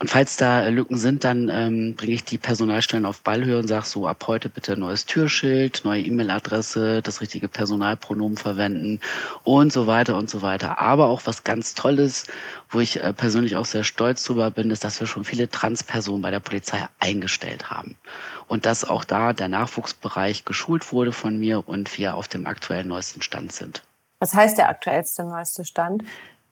Und 0.01 0.09
falls 0.09 0.37
da 0.37 0.65
Lücken 0.69 0.97
sind, 0.97 1.25
dann 1.25 1.49
ähm, 1.49 1.95
bringe 1.97 2.13
ich 2.13 2.23
die 2.23 2.37
Personalstellen 2.37 3.05
auf 3.05 3.21
Ballhöhe 3.21 3.59
und 3.59 3.67
sage 3.67 3.85
so, 3.85 4.07
ab 4.07 4.23
heute 4.27 4.47
bitte 4.47 4.77
neues 4.77 5.05
Türschild, 5.05 5.81
neue 5.83 6.01
E-Mail-Adresse, 6.01 7.01
das 7.01 7.19
richtige 7.19 7.49
Personalpronomen 7.49 8.37
verwenden 8.37 9.01
und 9.43 9.73
so 9.73 9.87
weiter 9.87 10.17
und 10.17 10.29
so 10.29 10.41
weiter. 10.41 10.79
Aber 10.79 11.07
auch 11.07 11.23
was 11.25 11.43
ganz 11.43 11.73
Tolles, 11.73 12.27
wo 12.69 12.79
ich 12.79 13.03
äh, 13.03 13.11
persönlich 13.11 13.57
auch 13.57 13.65
sehr 13.65 13.83
stolz 13.83 14.23
drüber 14.23 14.51
bin, 14.51 14.71
ist, 14.71 14.85
dass 14.85 15.01
wir 15.01 15.07
schon 15.07 15.25
viele 15.25 15.49
Transpersonen 15.49 16.21
bei 16.21 16.31
der 16.31 16.39
Polizei 16.39 16.87
eingestellt 17.01 17.69
haben. 17.69 17.97
Und 18.47 18.65
dass 18.65 18.85
auch 18.85 19.03
da 19.03 19.33
der 19.33 19.49
Nachwuchsbereich 19.49 20.45
geschult 20.45 20.93
wurde 20.93 21.11
von 21.11 21.37
mir 21.37 21.67
und 21.67 21.97
wir 21.97 22.15
auf 22.15 22.29
dem 22.29 22.47
aktuellen 22.47 22.87
neuesten 22.87 23.21
Stand 23.21 23.51
sind. 23.51 23.83
Was 24.19 24.33
heißt 24.33 24.57
der 24.57 24.69
aktuellste 24.69 25.25
neueste 25.25 25.65
Stand? 25.65 26.03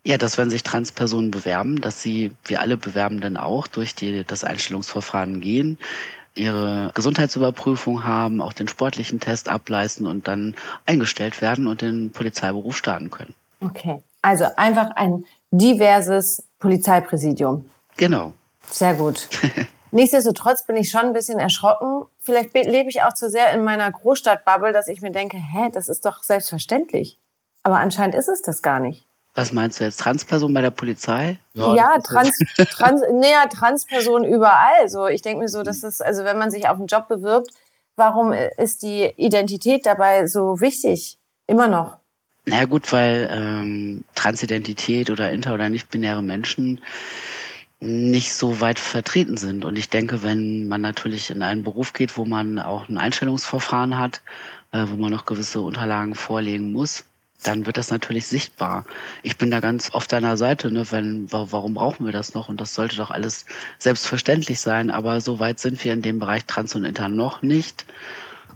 Ja, 0.07 0.17
dass 0.17 0.37
wenn 0.37 0.49
sich 0.49 0.63
Transpersonen 0.63 1.31
bewerben, 1.31 1.81
dass 1.81 2.01
sie, 2.01 2.31
wie 2.45 2.55
alle 2.55 2.77
Bewerbenden 2.77 3.35
auch, 3.35 3.67
durch 3.67 3.93
die, 3.93 4.23
das 4.23 4.45
Einstellungsverfahren 4.45 5.41
gehen, 5.41 5.77
ihre 6.33 6.91
Gesundheitsüberprüfung 6.93 8.05
haben, 8.05 8.39
auch 8.39 8.53
den 8.53 8.69
sportlichen 8.69 9.19
Test 9.19 9.49
ableisten 9.49 10.07
und 10.07 10.29
dann 10.29 10.55
eingestellt 10.85 11.41
werden 11.41 11.67
und 11.67 11.81
den 11.81 12.13
Polizeiberuf 12.13 12.77
starten 12.77 13.11
können. 13.11 13.35
Okay, 13.59 14.01
also 14.21 14.45
einfach 14.55 14.91
ein 14.95 15.25
diverses 15.51 16.41
Polizeipräsidium. 16.59 17.69
Genau. 17.97 18.31
Sehr 18.71 18.93
gut. 18.93 19.27
Nichtsdestotrotz 19.91 20.65
bin 20.65 20.77
ich 20.77 20.89
schon 20.89 21.01
ein 21.01 21.13
bisschen 21.13 21.37
erschrocken. 21.37 22.05
Vielleicht 22.21 22.53
lebe 22.53 22.87
ich 22.87 23.03
auch 23.03 23.13
zu 23.13 23.29
sehr 23.29 23.51
in 23.51 23.65
meiner 23.65 23.91
Großstadtbubble, 23.91 24.71
dass 24.71 24.87
ich 24.87 25.01
mir 25.01 25.11
denke, 25.11 25.35
hä, 25.35 25.69
das 25.73 25.89
ist 25.89 26.05
doch 26.05 26.23
selbstverständlich. 26.23 27.19
Aber 27.63 27.79
anscheinend 27.79 28.15
ist 28.15 28.29
es 28.29 28.41
das 28.41 28.61
gar 28.61 28.79
nicht. 28.79 29.06
Was 29.37 29.53
meinst 29.53 29.79
du 29.79 29.83
jetzt? 29.83 29.99
Transperson 29.99 30.51
bei 30.51 30.61
der 30.61 30.71
Polizei? 30.71 31.37
Ja, 31.53 31.75
ja 31.75 31.99
Trans, 31.99 32.35
Trans, 32.71 33.01
näher 33.13 33.47
Transperson 33.47 34.23
überall. 34.23 34.89
So, 34.89 35.05
ich 35.05 35.21
denke 35.21 35.43
mir 35.43 35.47
so, 35.47 35.61
dass 35.61 35.83
es, 35.83 36.01
also 36.01 36.23
wenn 36.23 36.39
man 36.39 36.49
sich 36.49 36.67
auf 36.67 36.79
einen 36.79 36.87
Job 36.87 37.07
bewirbt, 37.07 37.51
warum 37.95 38.33
ist 38.33 38.81
die 38.81 39.13
Identität 39.15 39.85
dabei 39.85 40.25
so 40.25 40.59
wichtig? 40.59 41.19
Immer 41.45 41.67
noch. 41.67 41.97
Na 42.45 42.55
naja, 42.55 42.65
gut, 42.65 42.91
weil 42.91 43.29
ähm, 43.31 44.03
Transidentität 44.15 45.11
oder 45.11 45.31
inter- 45.31 45.53
oder 45.53 45.69
nicht-binäre 45.69 46.23
Menschen 46.23 46.81
nicht 47.79 48.33
so 48.33 48.59
weit 48.59 48.79
vertreten 48.79 49.37
sind. 49.37 49.65
Und 49.65 49.77
ich 49.77 49.91
denke, 49.91 50.23
wenn 50.23 50.67
man 50.67 50.81
natürlich 50.81 51.29
in 51.29 51.43
einen 51.43 51.63
Beruf 51.63 51.93
geht, 51.93 52.17
wo 52.17 52.25
man 52.25 52.57
auch 52.57 52.89
ein 52.89 52.97
Einstellungsverfahren 52.97 53.99
hat, 53.99 54.23
äh, 54.71 54.85
wo 54.87 54.95
man 54.95 55.11
noch 55.11 55.27
gewisse 55.27 55.61
Unterlagen 55.61 56.15
vorlegen 56.15 56.71
muss, 56.71 57.05
dann 57.47 57.65
wird 57.65 57.77
das 57.77 57.91
natürlich 57.91 58.27
sichtbar. 58.27 58.85
Ich 59.23 59.37
bin 59.37 59.49
da 59.51 59.59
ganz 59.59 59.91
auf 59.91 60.07
deiner 60.07 60.35
Seite, 60.37 60.69
ne, 60.69 60.85
wenn, 60.91 61.31
warum 61.31 61.73
brauchen 61.73 62.05
wir 62.05 62.11
das 62.11 62.33
noch? 62.33 62.49
Und 62.49 62.59
das 62.59 62.73
sollte 62.73 62.97
doch 62.97 63.09
alles 63.09 63.45
selbstverständlich 63.79 64.59
sein. 64.59 64.91
Aber 64.91 65.21
so 65.21 65.39
weit 65.39 65.59
sind 65.59 65.83
wir 65.83 65.93
in 65.93 66.01
dem 66.01 66.19
Bereich 66.19 66.45
Trans 66.45 66.75
und 66.75 66.83
Inter 66.83 67.09
noch 67.09 67.41
nicht. 67.41 67.85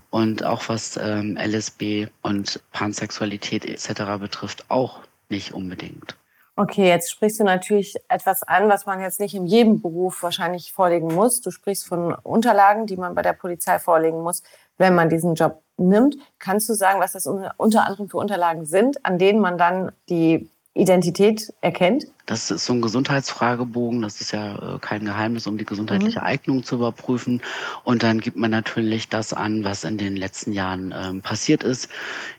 Und 0.10 0.44
auch 0.44 0.68
was 0.68 0.98
ähm, 1.02 1.38
LSB 1.38 2.08
und 2.22 2.62
Pansexualität 2.74 3.66
etc. 3.66 4.20
betrifft, 4.20 4.66
auch 4.70 5.00
nicht 5.30 5.54
unbedingt. 5.54 6.18
Okay, 6.58 6.90
jetzt 6.90 7.10
sprichst 7.10 7.40
du 7.40 7.46
natürlich 7.46 7.96
etwas 8.10 8.44
an, 8.44 8.68
was 8.68 8.86
man 8.86 9.00
jetzt 9.00 9.22
nicht 9.22 9.34
in 9.34 9.48
jedem 9.48 9.82
Beruf 9.82 10.22
wahrscheinlich 10.22 10.74
vorlegen 10.74 11.08
muss. 11.08 11.40
Du 11.40 11.50
sprichst 11.50 11.88
von 11.88 12.14
Unterlagen, 12.14 12.88
die 12.88 12.98
man 12.98 13.16
bei 13.16 13.22
der 13.22 13.34
Polizei 13.34 13.80
vorlegen 13.80 14.22
muss, 14.22 14.44
wenn 14.78 14.94
man 14.94 15.10
diesen 15.10 15.36
Job 15.36 15.64
nimmt. 15.88 16.18
Kannst 16.40 16.70
du 16.70 16.74
sagen, 16.74 17.00
was 17.00 17.14
das 17.14 17.28
unter 17.28 17.86
anderem 17.86 18.10
für 18.10 18.18
Unterlagen 18.18 18.66
sind, 18.66 19.06
an 19.06 19.18
denen 19.18 19.40
man 19.40 19.58
dann 19.58 19.92
die 20.10 20.50
Identität 20.74 21.54
erkennt? 21.62 22.06
Das 22.32 22.50
ist 22.50 22.66
so 22.66 22.72
ein 22.72 22.82
Gesundheitsfragebogen. 22.82 24.02
Das 24.02 24.22
ist 24.22 24.32
ja 24.32 24.76
äh, 24.76 24.80
kein 24.80 25.04
Geheimnis, 25.04 25.48
um 25.48 25.58
die 25.58 25.66
gesundheitliche 25.66 26.20
mhm. 26.20 26.26
Eignung 26.26 26.64
zu 26.64 26.76
überprüfen. 26.76 27.42
Und 27.84 28.04
dann 28.04 28.22
gibt 28.22 28.38
man 28.38 28.52
natürlich 28.52 29.10
das 29.10 29.34
an, 29.34 29.66
was 29.66 29.84
in 29.84 29.98
den 29.98 30.16
letzten 30.16 30.54
Jahren 30.54 30.94
ähm, 30.96 31.22
passiert 31.22 31.64
ist. 31.64 31.90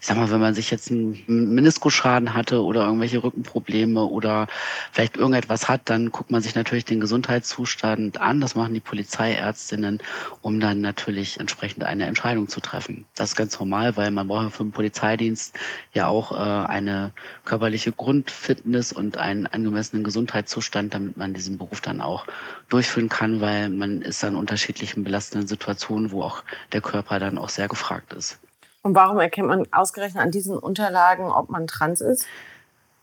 Ich 0.00 0.06
sag 0.06 0.16
mal, 0.16 0.30
wenn 0.30 0.40
man 0.40 0.54
sich 0.54 0.70
jetzt 0.70 0.90
einen 0.90 1.22
Meniskusschaden 1.26 2.32
hatte 2.32 2.62
oder 2.62 2.86
irgendwelche 2.86 3.22
Rückenprobleme 3.22 4.02
oder 4.02 4.46
vielleicht 4.92 5.18
irgendetwas 5.18 5.68
hat, 5.68 5.82
dann 5.84 6.10
guckt 6.10 6.30
man 6.30 6.40
sich 6.40 6.54
natürlich 6.54 6.86
den 6.86 7.00
Gesundheitszustand 7.00 8.18
an. 8.18 8.40
Das 8.40 8.54
machen 8.54 8.72
die 8.72 8.80
Polizeiärztinnen, 8.80 9.98
um 10.40 10.58
dann 10.58 10.80
natürlich 10.80 11.38
entsprechend 11.38 11.84
eine 11.84 12.06
Entscheidung 12.06 12.48
zu 12.48 12.60
treffen. 12.60 13.04
Das 13.14 13.30
ist 13.30 13.36
ganz 13.36 13.58
normal, 13.58 13.96
weil 13.96 14.10
man 14.10 14.28
braucht 14.28 14.54
für 14.54 14.64
den 14.64 14.72
Polizeidienst 14.72 15.58
ja 15.92 16.06
auch 16.06 16.32
äh, 16.32 16.66
eine 16.66 17.12
körperliche 17.44 17.92
Grundfitness 18.22 18.92
und 18.92 19.18
einen 19.18 19.46
angemessenen 19.48 20.04
Gesundheitszustand, 20.04 20.94
damit 20.94 21.16
man 21.16 21.34
diesen 21.34 21.58
Beruf 21.58 21.80
dann 21.80 22.00
auch 22.00 22.24
durchführen 22.68 23.08
kann, 23.08 23.40
weil 23.40 23.68
man 23.68 24.02
ist 24.02 24.22
an 24.22 24.36
unterschiedlichen 24.36 25.02
belastenden 25.02 25.48
Situationen, 25.48 26.12
wo 26.12 26.22
auch 26.22 26.44
der 26.72 26.80
Körper 26.80 27.18
dann 27.18 27.36
auch 27.36 27.48
sehr 27.48 27.66
gefragt 27.66 28.12
ist. 28.12 28.38
Und 28.82 28.94
warum 28.94 29.18
erkennt 29.18 29.48
man 29.48 29.66
ausgerechnet 29.72 30.22
an 30.22 30.30
diesen 30.30 30.56
Unterlagen, 30.56 31.24
ob 31.30 31.50
man 31.50 31.66
trans 31.66 32.00
ist? 32.00 32.26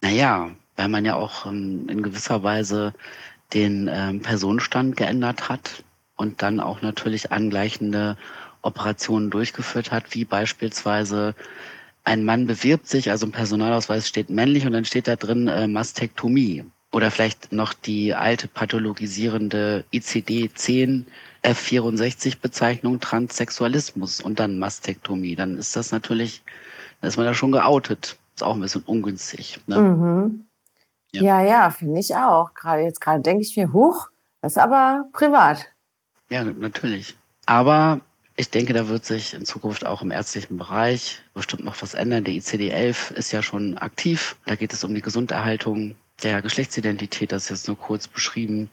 Naja, 0.02 0.52
weil 0.78 0.88
man 0.88 1.04
ja 1.04 1.16
auch 1.16 1.46
ähm, 1.46 1.88
in 1.90 2.02
gewisser 2.02 2.44
Weise 2.44 2.94
den 3.54 3.90
ähm, 3.92 4.22
Personenstand 4.22 4.96
geändert 4.96 5.50
hat 5.50 5.84
und 6.16 6.42
dann 6.42 6.62
auch 6.62 6.82
natürlich 6.82 7.32
angleichende 7.34 8.16
Operationen 8.62 9.30
durchgeführt 9.30 9.92
hat, 9.92 10.14
wie 10.14 10.24
beispielsweise 10.24 11.36
ein 12.10 12.26
Mann 12.26 12.48
bewirbt 12.48 12.88
sich, 12.88 13.12
also 13.12 13.28
im 13.28 13.32
Personalausweis 13.32 14.08
steht 14.08 14.32
männlich 14.32 14.66
und 14.66 14.74
dann 14.74 14.84
steht 14.84 15.08
da 15.08 15.16
drin 15.16 15.48
äh, 15.48 15.68
Mastektomie. 15.68 16.66
Oder 16.92 17.12
vielleicht 17.12 17.52
noch 17.52 17.72
die 17.74 18.16
alte 18.16 18.48
pathologisierende 18.48 19.86
ICD-10 19.94 21.06
F64 21.44 22.42
Bezeichnung 22.42 23.00
Transsexualismus 23.00 24.22
und 24.22 24.40
dann 24.40 24.58
Mastektomie. 24.58 25.36
Dann 25.36 25.60
ist 25.60 25.76
das 25.76 25.92
natürlich, 25.92 26.42
dann 27.00 27.10
ist 27.10 27.18
man 27.18 27.28
da 27.28 27.36
schon 27.36 27.52
geoutet. 27.52 28.18
Ist 28.34 28.42
auch 28.42 28.56
ein 28.56 28.62
bisschen 28.62 28.82
ungünstig. 28.88 29.60
Ne? 29.68 29.80
Mhm. 29.80 30.46
Ja, 31.12 31.22
ja, 31.22 31.42
ja 31.44 31.70
finde 31.70 32.00
ich 32.00 32.16
auch. 32.16 32.56
Gerade 32.56 32.82
jetzt 32.82 33.02
gerade 33.02 33.22
denke 33.22 33.44
ich 33.44 33.56
mir, 33.56 33.72
huch, 33.72 34.08
das 34.42 34.54
ist 34.54 34.58
aber 34.58 35.06
privat. 35.14 35.68
Ja, 36.32 36.44
natürlich. 36.44 37.16
Aber 37.46 38.02
ich 38.40 38.50
denke, 38.50 38.72
da 38.72 38.88
wird 38.88 39.04
sich 39.04 39.34
in 39.34 39.44
Zukunft 39.44 39.86
auch 39.86 40.02
im 40.02 40.12
ärztlichen 40.12 40.58
Bereich 40.58 41.20
bestimmt 41.34 41.66
noch 41.66 41.82
was 41.82 41.94
ändern. 41.94 42.24
Der 42.24 42.36
ICD-11 42.36 43.12
ist 43.12 43.34
ja 43.34 43.44
schon 43.44 43.78
aktiv. 43.78 44.38
Da 44.46 44.56
geht 44.56 44.72
es 44.72 44.86
um 44.86 44.96
die 44.96 45.02
Gesunderhaltung 45.02 45.96
der 46.24 46.42
Geschlechtsidentität. 46.42 47.34
Das 47.34 47.44
ist 47.44 47.50
jetzt 47.50 47.68
nur 47.68 47.78
kurz 47.78 48.08
beschrieben. 48.08 48.70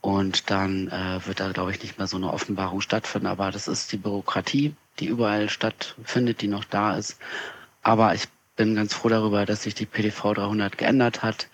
Und 0.00 0.50
dann 0.50 0.88
äh, 0.88 1.20
wird 1.26 1.40
da, 1.40 1.52
glaube 1.52 1.70
ich, 1.70 1.82
nicht 1.82 1.98
mehr 1.98 2.06
so 2.06 2.16
eine 2.16 2.32
Offenbarung 2.32 2.80
stattfinden. 2.80 3.26
Aber 3.26 3.50
das 3.50 3.68
ist 3.68 3.92
die 3.92 3.98
Bürokratie, 3.98 4.74
die 5.00 5.06
überall 5.08 5.50
stattfindet, 5.50 6.40
die 6.40 6.48
noch 6.48 6.64
da 6.64 6.96
ist. 6.96 7.18
Aber 7.82 8.14
ich 8.14 8.24
bin 8.56 8.74
ganz 8.74 8.94
froh 8.94 9.10
darüber, 9.10 9.44
dass 9.44 9.64
sich 9.64 9.74
die 9.74 9.84
PDV 9.84 10.32
300 10.32 10.78
geändert 10.78 11.22
hat. 11.22 11.48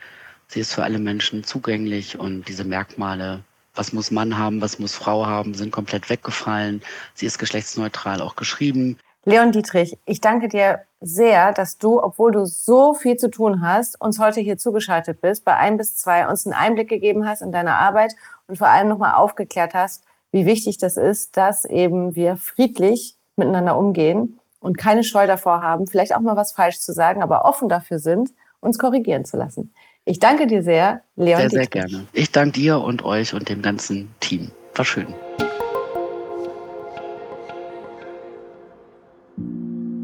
Sie 0.46 0.60
ist 0.60 0.72
für 0.72 0.84
alle 0.84 1.00
Menschen 1.00 1.42
zugänglich 1.42 2.16
und 2.16 2.46
diese 2.46 2.62
Merkmale 2.62 3.42
was 3.76 3.92
muss 3.92 4.10
Mann 4.10 4.38
haben, 4.38 4.60
was 4.60 4.78
muss 4.78 4.94
Frau 4.94 5.26
haben, 5.26 5.54
sind 5.54 5.70
komplett 5.70 6.10
weggefallen. 6.10 6.82
Sie 7.14 7.26
ist 7.26 7.38
geschlechtsneutral 7.38 8.20
auch 8.20 8.36
geschrieben. 8.36 8.98
Leon 9.24 9.50
Dietrich, 9.50 9.98
ich 10.04 10.20
danke 10.20 10.48
dir 10.48 10.82
sehr, 11.00 11.52
dass 11.52 11.78
du, 11.78 12.00
obwohl 12.00 12.30
du 12.30 12.46
so 12.46 12.94
viel 12.94 13.16
zu 13.16 13.28
tun 13.28 13.60
hast, 13.60 14.00
uns 14.00 14.20
heute 14.20 14.40
hier 14.40 14.56
zugeschaltet 14.56 15.20
bist, 15.20 15.44
bei 15.44 15.56
ein 15.56 15.76
bis 15.76 15.96
zwei 15.96 16.28
uns 16.28 16.46
einen 16.46 16.54
Einblick 16.54 16.88
gegeben 16.88 17.28
hast 17.28 17.42
in 17.42 17.50
deine 17.50 17.74
Arbeit 17.74 18.14
und 18.46 18.56
vor 18.56 18.68
allem 18.68 18.88
nochmal 18.88 19.14
aufgeklärt 19.14 19.74
hast, 19.74 20.04
wie 20.30 20.46
wichtig 20.46 20.78
das 20.78 20.96
ist, 20.96 21.36
dass 21.36 21.64
eben 21.64 22.14
wir 22.14 22.36
friedlich 22.36 23.16
miteinander 23.34 23.76
umgehen 23.76 24.38
und 24.60 24.78
keine 24.78 25.02
Scheu 25.02 25.26
davor 25.26 25.60
haben, 25.60 25.86
vielleicht 25.86 26.14
auch 26.14 26.20
mal 26.20 26.36
was 26.36 26.52
falsch 26.52 26.78
zu 26.78 26.92
sagen, 26.92 27.22
aber 27.22 27.44
offen 27.44 27.68
dafür 27.68 27.98
sind, 27.98 28.30
uns 28.60 28.78
korrigieren 28.78 29.24
zu 29.24 29.36
lassen. 29.36 29.72
Ich 30.08 30.20
danke 30.20 30.46
dir 30.46 30.62
sehr, 30.62 31.02
Leon. 31.16 31.40
Sehr, 31.40 31.50
sehr 31.50 31.66
gerne. 31.66 32.06
Ich 32.12 32.30
danke 32.30 32.60
dir 32.60 32.78
und 32.78 33.04
euch 33.04 33.34
und 33.34 33.48
dem 33.48 33.60
ganzen 33.60 34.08
Team. 34.20 34.52
War 34.76 34.84
schön. 34.84 35.12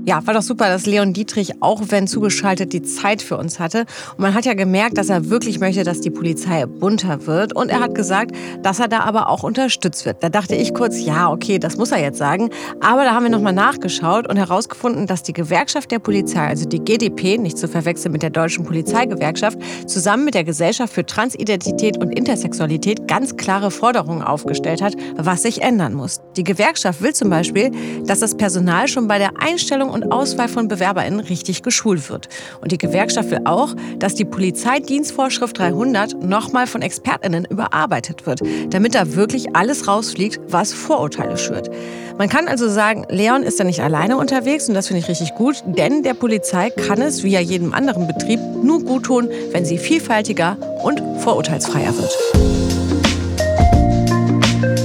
Ja, 0.05 0.27
war 0.27 0.35
doch 0.35 0.43
super, 0.43 0.67
dass 0.67 0.85
Leon 0.85 1.13
Dietrich, 1.13 1.63
auch 1.63 1.81
wenn 1.91 2.09
zugeschaltet, 2.09 2.73
die 2.73 2.83
Zeit 2.83 3.23
für 3.23 3.37
uns 3.37 3.61
hatte. 3.61 3.87
Und 4.17 4.19
man 4.19 4.35
hat 4.35 4.45
ja 4.45 4.55
gemerkt, 4.55 4.99
dass 4.99 5.09
er 5.09 5.31
wirklich 5.31 5.61
möchte, 5.61 5.85
dass 5.85 6.01
die 6.01 6.11
Polizei 6.11 6.67
bunter 6.67 7.29
wird. 7.29 7.55
Und 7.55 7.71
er 7.71 7.79
hat 7.79 7.95
gesagt, 7.95 8.35
dass 8.65 8.81
er 8.81 8.89
da 8.89 9.01
aber 9.01 9.29
auch 9.29 9.45
unterstützt 9.45 10.05
wird. 10.05 10.21
Da 10.21 10.29
dachte 10.29 10.57
ich 10.57 10.75
kurz, 10.75 11.01
ja, 11.01 11.31
okay, 11.31 11.61
das 11.61 11.77
muss 11.77 11.93
er 11.93 12.01
jetzt 12.01 12.19
sagen. 12.19 12.51
Aber 12.81 13.05
da 13.05 13.15
haben 13.15 13.23
wir 13.23 13.31
nochmal 13.31 13.53
nachgeschaut 13.53 14.29
und 14.29 14.37
herausgefunden, 14.39 15.07
dass 15.07 15.23
die 15.23 15.33
Gewerkschaft 15.33 15.93
der 15.93 16.01
Polizei, 16.01 16.49
also 16.49 16.69
die 16.69 16.81
GDP, 16.81 17.39
nicht 17.39 17.57
zu 17.57 17.69
verwechseln 17.69 18.11
mit 18.11 18.25
der 18.25 18.31
Deutschen 18.31 18.65
Polizeigewerkschaft, 18.65 19.57
zusammen 19.87 20.25
mit 20.25 20.35
der 20.35 20.43
Gesellschaft 20.43 20.93
für 20.93 21.07
Transidentität 21.07 21.99
und 21.99 22.11
Intersexualität 22.11 23.07
ganz 23.07 23.37
klare 23.37 23.71
Forderungen 23.71 24.23
aufgestellt 24.23 24.83
hat, 24.83 24.97
was 25.15 25.43
sich 25.43 25.63
ändern 25.63 25.95
muss. 25.95 26.21
Die 26.37 26.45
Gewerkschaft 26.45 27.03
will 27.03 27.15
zum 27.15 27.31
Beispiel, 27.31 27.71
dass 28.05 28.19
das 28.19 28.37
Personal 28.37 28.89
schon 28.89 29.07
bei 29.07 29.19
der 29.19 29.41
Einstellung 29.41 29.92
und 29.93 30.11
Auswahl 30.11 30.49
von 30.49 30.69
BewerberInnen 30.69 31.21
richtig 31.21 31.63
geschult 31.63 32.11
wird. 32.11 32.29
Und 32.61 32.73
die 32.73 32.79
Gewerkschaft 32.79 33.31
will 33.31 33.43
auch, 33.45 33.75
dass 33.99 34.15
die 34.15 34.25
Polizeidienstvorschrift 34.25 35.59
300 35.59 36.23
nochmal 36.23 36.67
von 36.67 36.83
ExpertInnen 36.83 37.45
überarbeitet 37.45 38.27
wird, 38.27 38.41
damit 38.71 38.95
da 38.95 39.15
wirklich 39.15 39.55
alles 39.55 39.87
rausfliegt, 39.87 40.41
was 40.49 40.73
Vorurteile 40.73 41.37
schürt. 41.37 41.71
Man 42.19 42.29
kann 42.29 42.49
also 42.49 42.69
sagen, 42.69 43.07
Leon 43.09 43.43
ist 43.43 43.59
da 43.59 43.65
nicht 43.65 43.81
alleine 43.81 44.17
unterwegs 44.17 44.69
und 44.69 44.75
das 44.75 44.89
finde 44.89 45.01
ich 45.01 45.09
richtig 45.09 45.35
gut, 45.35 45.63
denn 45.67 46.03
der 46.03 46.15
Polizei 46.15 46.71
kann 46.71 47.01
es, 47.01 47.23
wie 47.23 47.31
ja 47.31 47.41
jedem 47.41 47.73
anderen 47.73 48.07
Betrieb, 48.07 48.41
nur 48.63 48.83
gut 48.83 49.05
tun, 49.05 49.29
wenn 49.51 49.65
sie 49.65 49.79
vielfältiger 49.79 50.57
und 50.83 51.03
vorurteilsfreier 51.21 51.93
wird. 51.97 52.13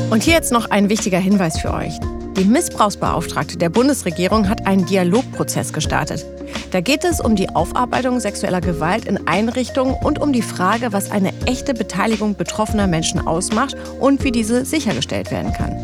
Und 0.10 0.24
hier 0.24 0.34
jetzt 0.34 0.52
noch 0.52 0.70
ein 0.72 0.90
wichtiger 0.90 1.20
Hinweis 1.20 1.60
für 1.60 1.74
euch. 1.74 2.00
Die 2.38 2.46
Missbrauchsbeauftragte 2.46 3.58
der 3.58 3.70
Bundesregierung 3.70 4.48
hat 4.48 4.68
einen 4.68 4.86
Dialogprozess 4.86 5.74
gestartet. 5.74 6.24
Da 6.70 6.82
geht 6.82 7.04
es 7.04 7.20
um 7.20 7.36
die 7.36 7.50
Aufarbeitung 7.50 8.20
sexueller 8.20 8.62
Gewalt 8.62 9.06
in 9.06 9.28
Einrichtungen 9.28 9.96
und 9.96 10.20
um 10.20 10.34
die 10.34 10.44
Frage, 10.44 10.94
was 10.94 11.10
eine 11.10 11.34
echte 11.48 11.74
Beteiligung 11.74 12.36
betroffener 12.36 12.86
Menschen 12.86 13.26
ausmacht 13.26 13.76
und 14.00 14.24
wie 14.24 14.32
diese 14.32 14.66
sichergestellt 14.66 15.32
werden 15.32 15.52
kann. 15.52 15.76